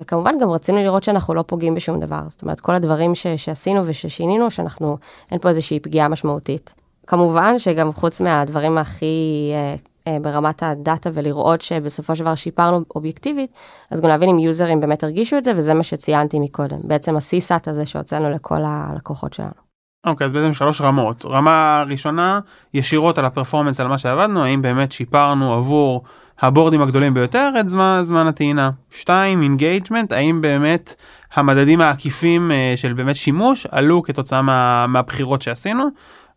וכמובן 0.00 0.34
גם 0.40 0.50
רצינו 0.50 0.78
לראות 0.78 1.04
שאנחנו 1.04 1.34
לא 1.34 1.42
פוגעים 1.46 1.74
בשום 1.74 2.00
דבר, 2.00 2.20
זאת 2.28 2.42
אומרת 2.42 2.60
כל 2.60 2.74
הדברים 2.74 3.14
ש- 3.14 3.26
שעשינו 3.26 3.82
וששינינו, 3.86 4.50
שאנחנו, 4.50 4.96
אין 5.30 5.38
פה 5.38 5.48
איזושהי 5.48 5.80
פגיעה 5.80 6.08
משמעותית. 6.08 6.81
כמובן 7.06 7.58
שגם 7.58 7.92
חוץ 7.92 8.20
מהדברים 8.20 8.78
הכי 8.78 9.50
אה, 9.54 9.74
אה, 10.12 10.18
ברמת 10.20 10.62
הדאטה 10.62 11.10
ולראות 11.12 11.62
שבסופו 11.62 12.16
של 12.16 12.24
דבר 12.24 12.34
שיפרנו 12.34 12.80
אובייקטיבית, 12.94 13.50
אז 13.90 14.00
גם 14.00 14.08
להבין 14.08 14.28
אם 14.28 14.38
יוזרים 14.38 14.80
באמת 14.80 15.04
הרגישו 15.04 15.38
את 15.38 15.44
זה, 15.44 15.52
וזה 15.56 15.74
מה 15.74 15.82
שציינתי 15.82 16.38
מקודם, 16.38 16.78
בעצם 16.84 17.16
ה-CSAT 17.16 17.70
הזה 17.70 17.86
שהוצאנו 17.86 18.30
לכל 18.30 18.62
הלקוחות 18.64 19.32
שלנו. 19.32 19.72
אוקיי, 20.06 20.24
okay, 20.24 20.28
אז 20.28 20.32
בעצם 20.32 20.54
שלוש 20.54 20.80
רמות. 20.80 21.24
רמה 21.24 21.84
ראשונה, 21.90 22.40
ישירות 22.74 23.18
על 23.18 23.24
ה 23.24 23.28
performance, 23.28 23.80
על 23.80 23.88
מה 23.88 23.98
שעבדנו, 23.98 24.44
האם 24.44 24.62
באמת 24.62 24.92
שיפרנו 24.92 25.54
עבור 25.54 26.02
הבורדים 26.40 26.82
הגדולים 26.82 27.14
ביותר 27.14 27.50
את 27.60 27.68
זמן, 27.68 28.00
זמן 28.02 28.26
הטעינה. 28.26 28.70
שתיים, 28.90 29.42
engagement, 29.42 30.12
האם 30.12 30.40
באמת 30.40 30.94
המדדים 31.34 31.80
העקיפים 31.80 32.52
אה, 32.52 32.72
של 32.76 32.92
באמת 32.92 33.16
שימוש 33.16 33.66
עלו 33.70 34.02
כתוצאה 34.02 34.42
מה, 34.42 34.86
מהבחירות 34.86 35.42
שעשינו. 35.42 35.84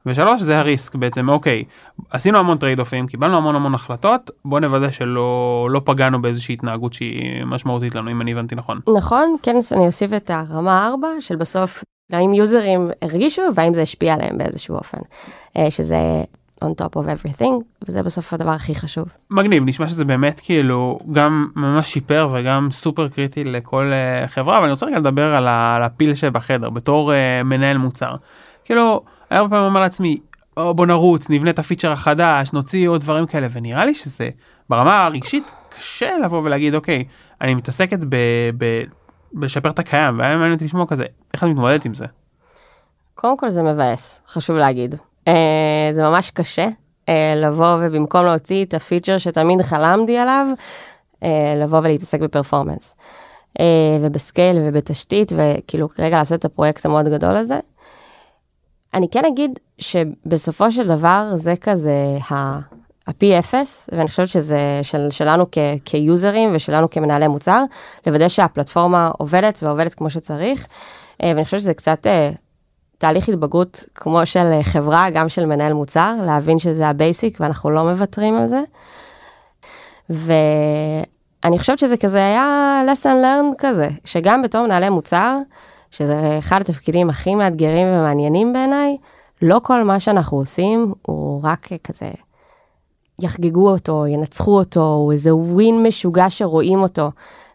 ושלוש 0.06 0.42
זה 0.42 0.60
ה 0.60 0.67
risk 0.67 0.96
בעצם 0.96 1.30
אוקיי 1.30 1.64
עשינו 2.10 2.40
המון 2.40 2.58
trade-אופים 2.58 3.08
קיבלנו 3.08 3.38
המון 3.38 3.56
המון 3.56 3.74
החלטות 3.74 4.32
בוא 4.46 4.60
נוודא 4.60 4.92
שלא 4.92 5.68
לא 5.72 5.82
פגענו 5.86 6.22
באיזושהי 6.22 6.54
התנהגות 6.54 6.94
שהיא 6.94 7.44
משמעותית 7.44 7.96
לנו 7.96 8.12
אם 8.12 8.22
אני 8.22 8.32
הבנתי 8.32 8.56
נכון. 8.56 8.80
נכון 8.96 9.36
כן 9.44 9.56
אני 9.72 9.86
אוסיף 9.86 10.14
את 10.14 10.30
הרמה 10.30 10.88
4 10.88 11.08
של 11.20 11.36
בסוף 11.36 11.84
האם 12.12 12.34
יוזרים 12.34 12.90
הרגישו 13.02 13.42
והאם 13.56 13.74
זה 13.74 13.82
השפיע 13.82 14.14
עליהם 14.14 14.38
באיזשהו 14.38 14.76
אופן 14.76 14.98
אה, 15.58 15.72
שזה 15.72 16.24
on 16.64 16.68
top 16.68 17.00
of 17.00 17.06
everything 17.06 17.64
וזה 17.88 18.04
בסוף 18.04 18.34
הדבר 18.34 18.52
הכי 18.52 18.76
חשוב. 18.76 19.08
מגניב 19.30 19.64
נשמע 19.66 19.88
שזה 19.88 20.06
באמת 20.06 20.40
כאילו 20.40 21.00
גם 21.12 21.48
ממש 21.56 21.94
שיפר 21.94 22.30
וגם 22.34 22.68
סופר 22.72 23.08
קריטי 23.08 23.44
לכל 23.44 23.92
uh, 23.92 24.28
חברה 24.28 24.58
אבל 24.58 24.64
אני 24.64 24.72
רוצה 24.72 24.86
רגע 24.86 24.98
לדבר 24.98 25.36
על, 25.36 25.48
על 25.48 25.84
הפיל 25.84 26.16
שבחדר 26.16 26.70
בתור 26.70 27.12
uh, 27.12 27.44
מנהל 27.44 27.78
מוצר. 27.78 28.16
כאילו 28.66 29.04
הרבה 29.32 29.50
פעמים 29.50 29.66
אומר 29.66 29.80
לעצמי, 29.80 30.20
או 30.58 30.74
בוא 30.74 30.86
נרוץ, 30.86 31.30
נבנה 31.30 31.50
את 31.50 31.60
הפיצ'ר 31.60 31.92
החדש, 31.92 32.54
נוציא 32.54 32.90
עוד 32.90 33.02
דברים 33.02 33.26
כאלה, 33.26 33.48
ונראה 33.52 33.86
לי 33.86 33.96
שזה 33.96 34.30
ברמה 34.70 35.06
הרגשית 35.06 35.52
קשה 35.70 36.18
לבוא 36.18 36.42
ולהגיד, 36.42 36.76
אוקיי, 36.76 37.04
אני 37.42 37.56
מתעסקת 37.56 38.00
ב... 38.10 38.16
ב 38.58 38.82
לשפר 39.42 39.70
את 39.70 39.80
הקיים, 39.80 40.20
והיה 40.20 40.36
מעניין 40.36 40.54
אותי 40.54 40.66
לשמוע 40.66 40.86
כזה, 40.88 41.06
איך 41.34 41.44
את 41.44 41.50
מתמודדת 41.50 41.86
עם 41.86 41.94
זה? 41.94 42.06
קודם 43.16 43.38
כל 43.38 43.50
זה 43.50 43.64
מבאס, 43.64 44.22
חשוב 44.28 44.56
להגיד. 44.56 44.96
אה, 45.28 45.90
זה 45.92 46.04
ממש 46.04 46.32
קשה, 46.32 46.68
אה, 47.10 47.34
לבוא 47.36 47.78
ובמקום 47.82 48.26
להוציא 48.26 48.66
את 48.66 48.74
הפיצ'ר 48.74 49.18
שתמיד 49.18 49.62
חלמתי 49.62 50.18
עליו, 50.18 50.48
אה, 51.24 51.56
לבוא 51.62 51.80
ולהתעסק 51.80 52.20
בפרפורמנס. 52.20 52.96
אה, 53.60 53.98
ובסקייל 54.02 54.58
ובתשתית, 54.62 55.32
וכאילו 55.36 55.90
רגע 56.00 56.18
לעשות 56.18 56.40
את 56.40 56.46
הפרויקט 56.46 56.86
המאוד 56.86 57.06
גדול 57.06 57.36
הזה. 57.36 57.60
אני 58.96 59.10
כן 59.10 59.26
אגיד 59.26 59.60
שבסופו 59.78 60.72
של 60.72 60.88
דבר 60.88 61.32
זה 61.36 61.54
כזה 61.62 62.18
ה-P0, 62.30 63.54
ואני 63.92 64.08
חושבת 64.08 64.28
שזה 64.28 64.80
של, 64.84 65.08
שלנו 65.12 65.46
כ- 65.52 65.58
כיוזרים 65.86 66.50
ושלנו 66.56 66.90
כמנהלי 66.90 67.28
מוצר, 67.28 67.64
לוודא 68.08 68.28
שהפלטפורמה 68.28 69.12
עובדת 69.18 69.60
ועובדת 69.64 69.94
כמו 69.94 70.10
שצריך, 70.10 70.68
ואני 71.22 71.46
חושבת 71.46 71.60
שזה 71.60 71.74
קצת 71.74 72.08
תהליך 72.98 73.30
התבגרות 73.30 73.84
כמו 73.96 74.26
של 74.26 74.46
אה, 74.46 74.64
חברה, 74.64 75.10
גם 75.10 75.30
של 75.30 75.46
מנהל 75.46 75.74
מוצר, 75.74 76.16
להבין 76.26 76.60
שזה 76.60 76.88
ה 76.88 76.96
basic 76.96 77.38
ואנחנו 77.40 77.70
לא 77.70 77.84
מוותרים 77.84 78.38
על 78.38 78.48
זה. 78.48 78.62
ואני 80.10 81.60
חושבת 81.60 81.80
שזה 81.80 81.98
כזה 81.98 82.18
היה 82.18 82.82
lesson 82.88 83.06
learned 83.24 83.56
כזה, 83.58 83.90
שגם 84.06 84.42
בתור 84.42 84.66
מנהלי 84.66 84.90
מוצר, 84.90 85.38
שזה 85.98 86.36
אחד 86.40 86.62
התפקידים 86.62 87.10
הכי 87.10 87.36
מאתגרים 87.36 87.88
ומעניינים 87.88 88.54
בעיניי, 88.54 88.98
לא 89.42 89.62
כל 89.64 89.84
מה 89.84 90.00
שאנחנו 90.00 90.38
עושים 90.38 90.94
הוא 91.02 91.40
רק 91.44 91.70
כזה 91.84 92.12
יחגגו 93.22 93.70
אותו, 93.70 94.08
ינצחו 94.08 94.60
אותו, 94.60 94.94
הוא 94.94 95.12
איזה 95.12 95.36
ווין 95.36 95.84
משוגע 95.84 96.30
שרואים 96.30 96.80
אותו. 96.80 97.12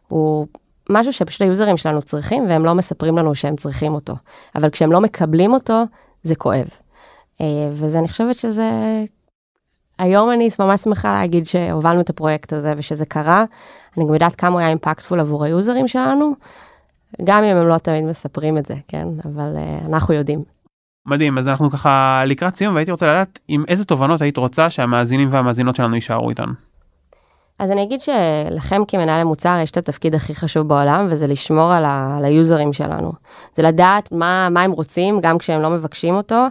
הוא 0.08 0.46
משהו 0.90 1.12
שפשוט 1.12 1.42
היוזרים 1.42 1.76
שלנו 1.76 2.02
צריכים 2.02 2.46
והם 2.48 2.64
לא 2.64 2.74
מספרים 2.74 3.18
לנו 3.18 3.34
שהם 3.34 3.56
צריכים 3.56 3.94
אותו. 3.94 4.14
אבל 4.54 4.70
כשהם 4.70 4.92
לא 4.92 5.00
מקבלים 5.00 5.52
אותו, 5.52 5.82
זה 6.22 6.34
כואב. 6.34 6.68
אה, 7.40 7.46
וזה, 7.72 7.98
אני 7.98 8.08
חושבת 8.08 8.36
שזה... 8.36 8.70
היום 9.98 10.30
אני 10.30 10.48
ממש 10.58 10.80
שמחה 10.80 11.12
להגיד 11.12 11.46
שהובלנו 11.46 12.00
את 12.00 12.10
הפרויקט 12.10 12.52
הזה 12.52 12.74
ושזה 12.76 13.06
קרה. 13.06 13.44
אני 13.96 14.04
גם 14.04 14.14
יודעת 14.14 14.34
כמה 14.34 14.50
הוא 14.50 14.60
היה 14.60 14.68
אימפקטפול 14.68 15.20
עבור 15.20 15.44
היוזרים 15.44 15.88
שלנו, 15.88 16.34
גם 17.24 17.44
אם 17.44 17.56
הם 17.56 17.68
לא 17.68 17.78
תמיד 17.78 18.04
מספרים 18.04 18.58
את 18.58 18.66
זה, 18.66 18.74
כן? 18.88 19.08
אבל 19.24 19.56
uh, 19.56 19.86
אנחנו 19.86 20.14
יודעים. 20.14 20.44
מדהים, 21.06 21.38
אז 21.38 21.48
אנחנו 21.48 21.70
ככה 21.70 22.22
לקראת 22.26 22.56
סיום 22.56 22.74
והייתי 22.74 22.90
רוצה 22.90 23.06
לדעת 23.06 23.38
עם 23.48 23.64
איזה 23.68 23.84
תובנות 23.84 24.22
היית 24.22 24.36
רוצה 24.36 24.70
שהמאזינים 24.70 25.28
והמאזינות 25.30 25.76
שלנו 25.76 25.94
יישארו 25.94 26.30
איתנו. 26.30 26.52
אז 27.60 27.70
אני 27.70 27.82
אגיד 27.82 28.00
שלכם 28.00 28.82
כמנהל 28.88 29.20
המוצר 29.20 29.58
יש 29.62 29.70
את 29.70 29.76
התפקיד 29.76 30.14
הכי 30.14 30.34
חשוב 30.34 30.68
בעולם, 30.68 31.06
וזה 31.10 31.26
לשמור 31.26 31.72
על, 31.72 31.84
ה- 31.84 32.14
על 32.18 32.24
היוזרים 32.24 32.72
שלנו. 32.72 33.12
זה 33.56 33.62
לדעת 33.62 34.12
מה, 34.12 34.48
מה 34.50 34.62
הם 34.62 34.70
רוצים, 34.70 35.20
גם 35.20 35.38
כשהם 35.38 35.62
לא 35.62 35.70
מבקשים 35.70 36.14
אותו, 36.14 36.46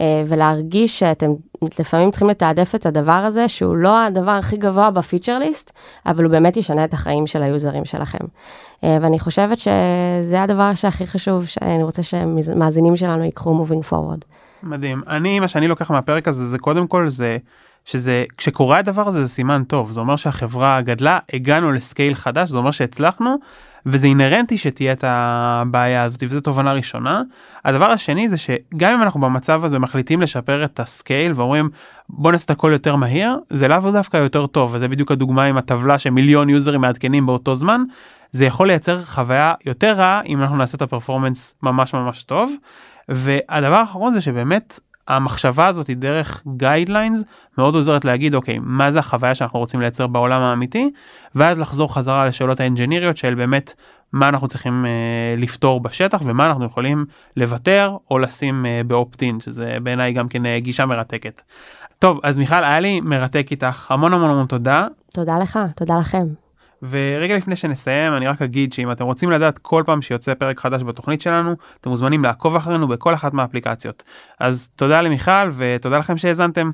אה, 0.00 0.24
ולהרגיש 0.26 0.98
שאתם 0.98 1.30
לפעמים 1.80 2.10
צריכים 2.10 2.28
לתעדף 2.28 2.74
את 2.74 2.86
הדבר 2.86 3.12
הזה, 3.12 3.48
שהוא 3.48 3.76
לא 3.76 4.04
הדבר 4.04 4.30
הכי 4.30 4.56
גבוה 4.56 4.90
בפיצ'ר 4.90 5.38
ליסט, 5.38 5.72
אבל 6.06 6.24
הוא 6.24 6.30
באמת 6.30 6.56
ישנה 6.56 6.84
את 6.84 6.92
החיים 6.92 7.26
של 7.26 7.42
היוזרים 7.42 7.84
שלכם. 7.84 8.24
אה, 8.84 8.98
ואני 9.02 9.18
חושבת 9.18 9.58
שזה 9.58 10.42
הדבר 10.42 10.74
שהכי 10.74 11.06
חשוב, 11.06 11.46
שאני 11.46 11.82
רוצה 11.82 12.02
שמאזינים 12.02 12.96
שלנו 12.96 13.24
ייקחו 13.24 13.64
moving 13.64 13.92
forward. 13.92 14.24
מדהים. 14.62 15.02
אני, 15.08 15.40
מה 15.40 15.48
שאני 15.48 15.68
לוקח 15.68 15.90
מהפרק 15.90 16.28
הזה, 16.28 16.46
זה 16.46 16.58
קודם 16.58 16.86
כל 16.86 17.08
זה... 17.08 17.36
שזה 17.84 18.24
כשקורה 18.36 18.78
הדבר 18.78 19.08
הזה 19.08 19.24
זה 19.24 19.28
סימן 19.28 19.62
טוב 19.64 19.92
זה 19.92 20.00
אומר 20.00 20.16
שהחברה 20.16 20.80
גדלה 20.80 21.18
הגענו 21.32 21.72
ל 21.72 21.79
scale 21.79 22.14
חדש 22.14 22.48
זה 22.48 22.56
אומר 22.56 22.70
שהצלחנו 22.70 23.36
וזה 23.86 24.06
אינהרנטי 24.06 24.58
שתהיה 24.58 24.92
את 24.92 25.04
הבעיה 25.06 26.02
הזאת 26.02 26.22
וזו 26.22 26.40
תובנה 26.40 26.72
ראשונה. 26.72 27.22
הדבר 27.64 27.90
השני 27.90 28.28
זה 28.28 28.36
שגם 28.36 28.92
אם 28.92 29.02
אנחנו 29.02 29.20
במצב 29.20 29.64
הזה 29.64 29.78
מחליטים 29.78 30.20
לשפר 30.20 30.64
את 30.64 30.80
ה 30.80 30.89
scale 30.89 31.32
ואומרים 31.34 31.70
בוא 32.08 32.32
נעשה 32.32 32.44
את 32.44 32.50
הכל 32.50 32.70
יותר 32.72 32.96
מהיר 32.96 33.38
זה 33.50 33.68
לאו 33.68 33.90
דווקא 33.92 34.16
יותר 34.16 34.46
טוב 34.46 34.74
וזה 34.74 34.88
בדיוק 34.88 35.12
הדוגמה 35.12 35.44
עם 35.44 35.56
הטבלה 35.56 35.98
שמיליון 35.98 36.48
יוזרים 36.48 36.80
מעדכנים 36.80 37.26
באותו 37.26 37.56
זמן 37.56 37.82
זה 38.30 38.44
יכול 38.44 38.66
לייצר 38.66 39.02
חוויה 39.02 39.54
יותר 39.66 39.92
רעה 39.92 40.20
אם 40.26 40.42
אנחנו 40.42 40.56
נעשה 40.56 40.76
את 40.76 40.82
ה 40.82 40.88
performance 40.88 41.54
ממש 41.62 41.94
ממש 41.94 42.24
טוב. 42.24 42.52
והדבר 43.08 43.74
האחרון 43.74 44.14
זה 44.14 44.20
שבאמת 44.20 44.80
המחשבה 45.08 45.66
הזאת 45.66 45.86
היא 45.86 45.96
דרך 45.96 46.42
guidelines 46.56 47.24
מאוד 47.58 47.74
עוזרת 47.74 48.04
להגיד 48.04 48.34
אוקיי 48.34 48.58
מה 48.62 48.90
זה 48.90 48.98
החוויה 48.98 49.34
שאנחנו 49.34 49.58
רוצים 49.58 49.80
לייצר 49.80 50.06
בעולם 50.06 50.42
האמיתי 50.42 50.90
ואז 51.34 51.58
לחזור 51.58 51.94
חזרה 51.94 52.26
לשאלות 52.26 52.60
האנג'יניריות 52.60 53.16
של 53.16 53.34
באמת 53.34 53.74
מה 54.12 54.28
אנחנו 54.28 54.48
צריכים 54.48 54.86
אה, 54.86 55.34
לפתור 55.38 55.80
בשטח 55.80 56.20
ומה 56.24 56.46
אנחנו 56.46 56.64
יכולים 56.64 57.04
לוותר 57.36 57.96
או 58.10 58.18
לשים 58.18 58.66
אה, 58.66 58.80
באופטין 58.86 59.40
שזה 59.40 59.76
בעיניי 59.82 60.12
גם 60.12 60.28
כן 60.28 60.46
אה, 60.46 60.60
גישה 60.60 60.86
מרתקת. 60.86 61.42
טוב 61.98 62.20
אז 62.22 62.38
מיכל 62.38 62.64
היה 62.64 62.80
לי 62.80 63.00
מרתק 63.00 63.46
איתך 63.50 63.90
המון 63.90 64.12
המון 64.12 64.30
המון 64.30 64.46
תודה. 64.46 64.86
תודה 65.12 65.38
לך 65.38 65.58
תודה 65.76 65.98
לכם. 65.98 66.41
ורגע 66.90 67.36
לפני 67.36 67.56
שנסיים 67.56 68.12
אני 68.16 68.26
רק 68.26 68.42
אגיד 68.42 68.72
שאם 68.72 68.92
אתם 68.92 69.04
רוצים 69.04 69.30
לדעת 69.30 69.58
כל 69.58 69.82
פעם 69.86 70.02
שיוצא 70.02 70.34
פרק 70.34 70.60
חדש 70.60 70.82
בתוכנית 70.82 71.20
שלנו 71.20 71.54
אתם 71.80 71.90
מוזמנים 71.90 72.24
לעקוב 72.24 72.56
אחרינו 72.56 72.88
בכל 72.88 73.14
אחת 73.14 73.32
מהאפליקציות. 73.32 74.02
אז 74.40 74.68
תודה 74.76 75.00
למיכל 75.00 75.50
ותודה 75.52 75.98
לכם 75.98 76.16
שהאזנתם. 76.18 76.70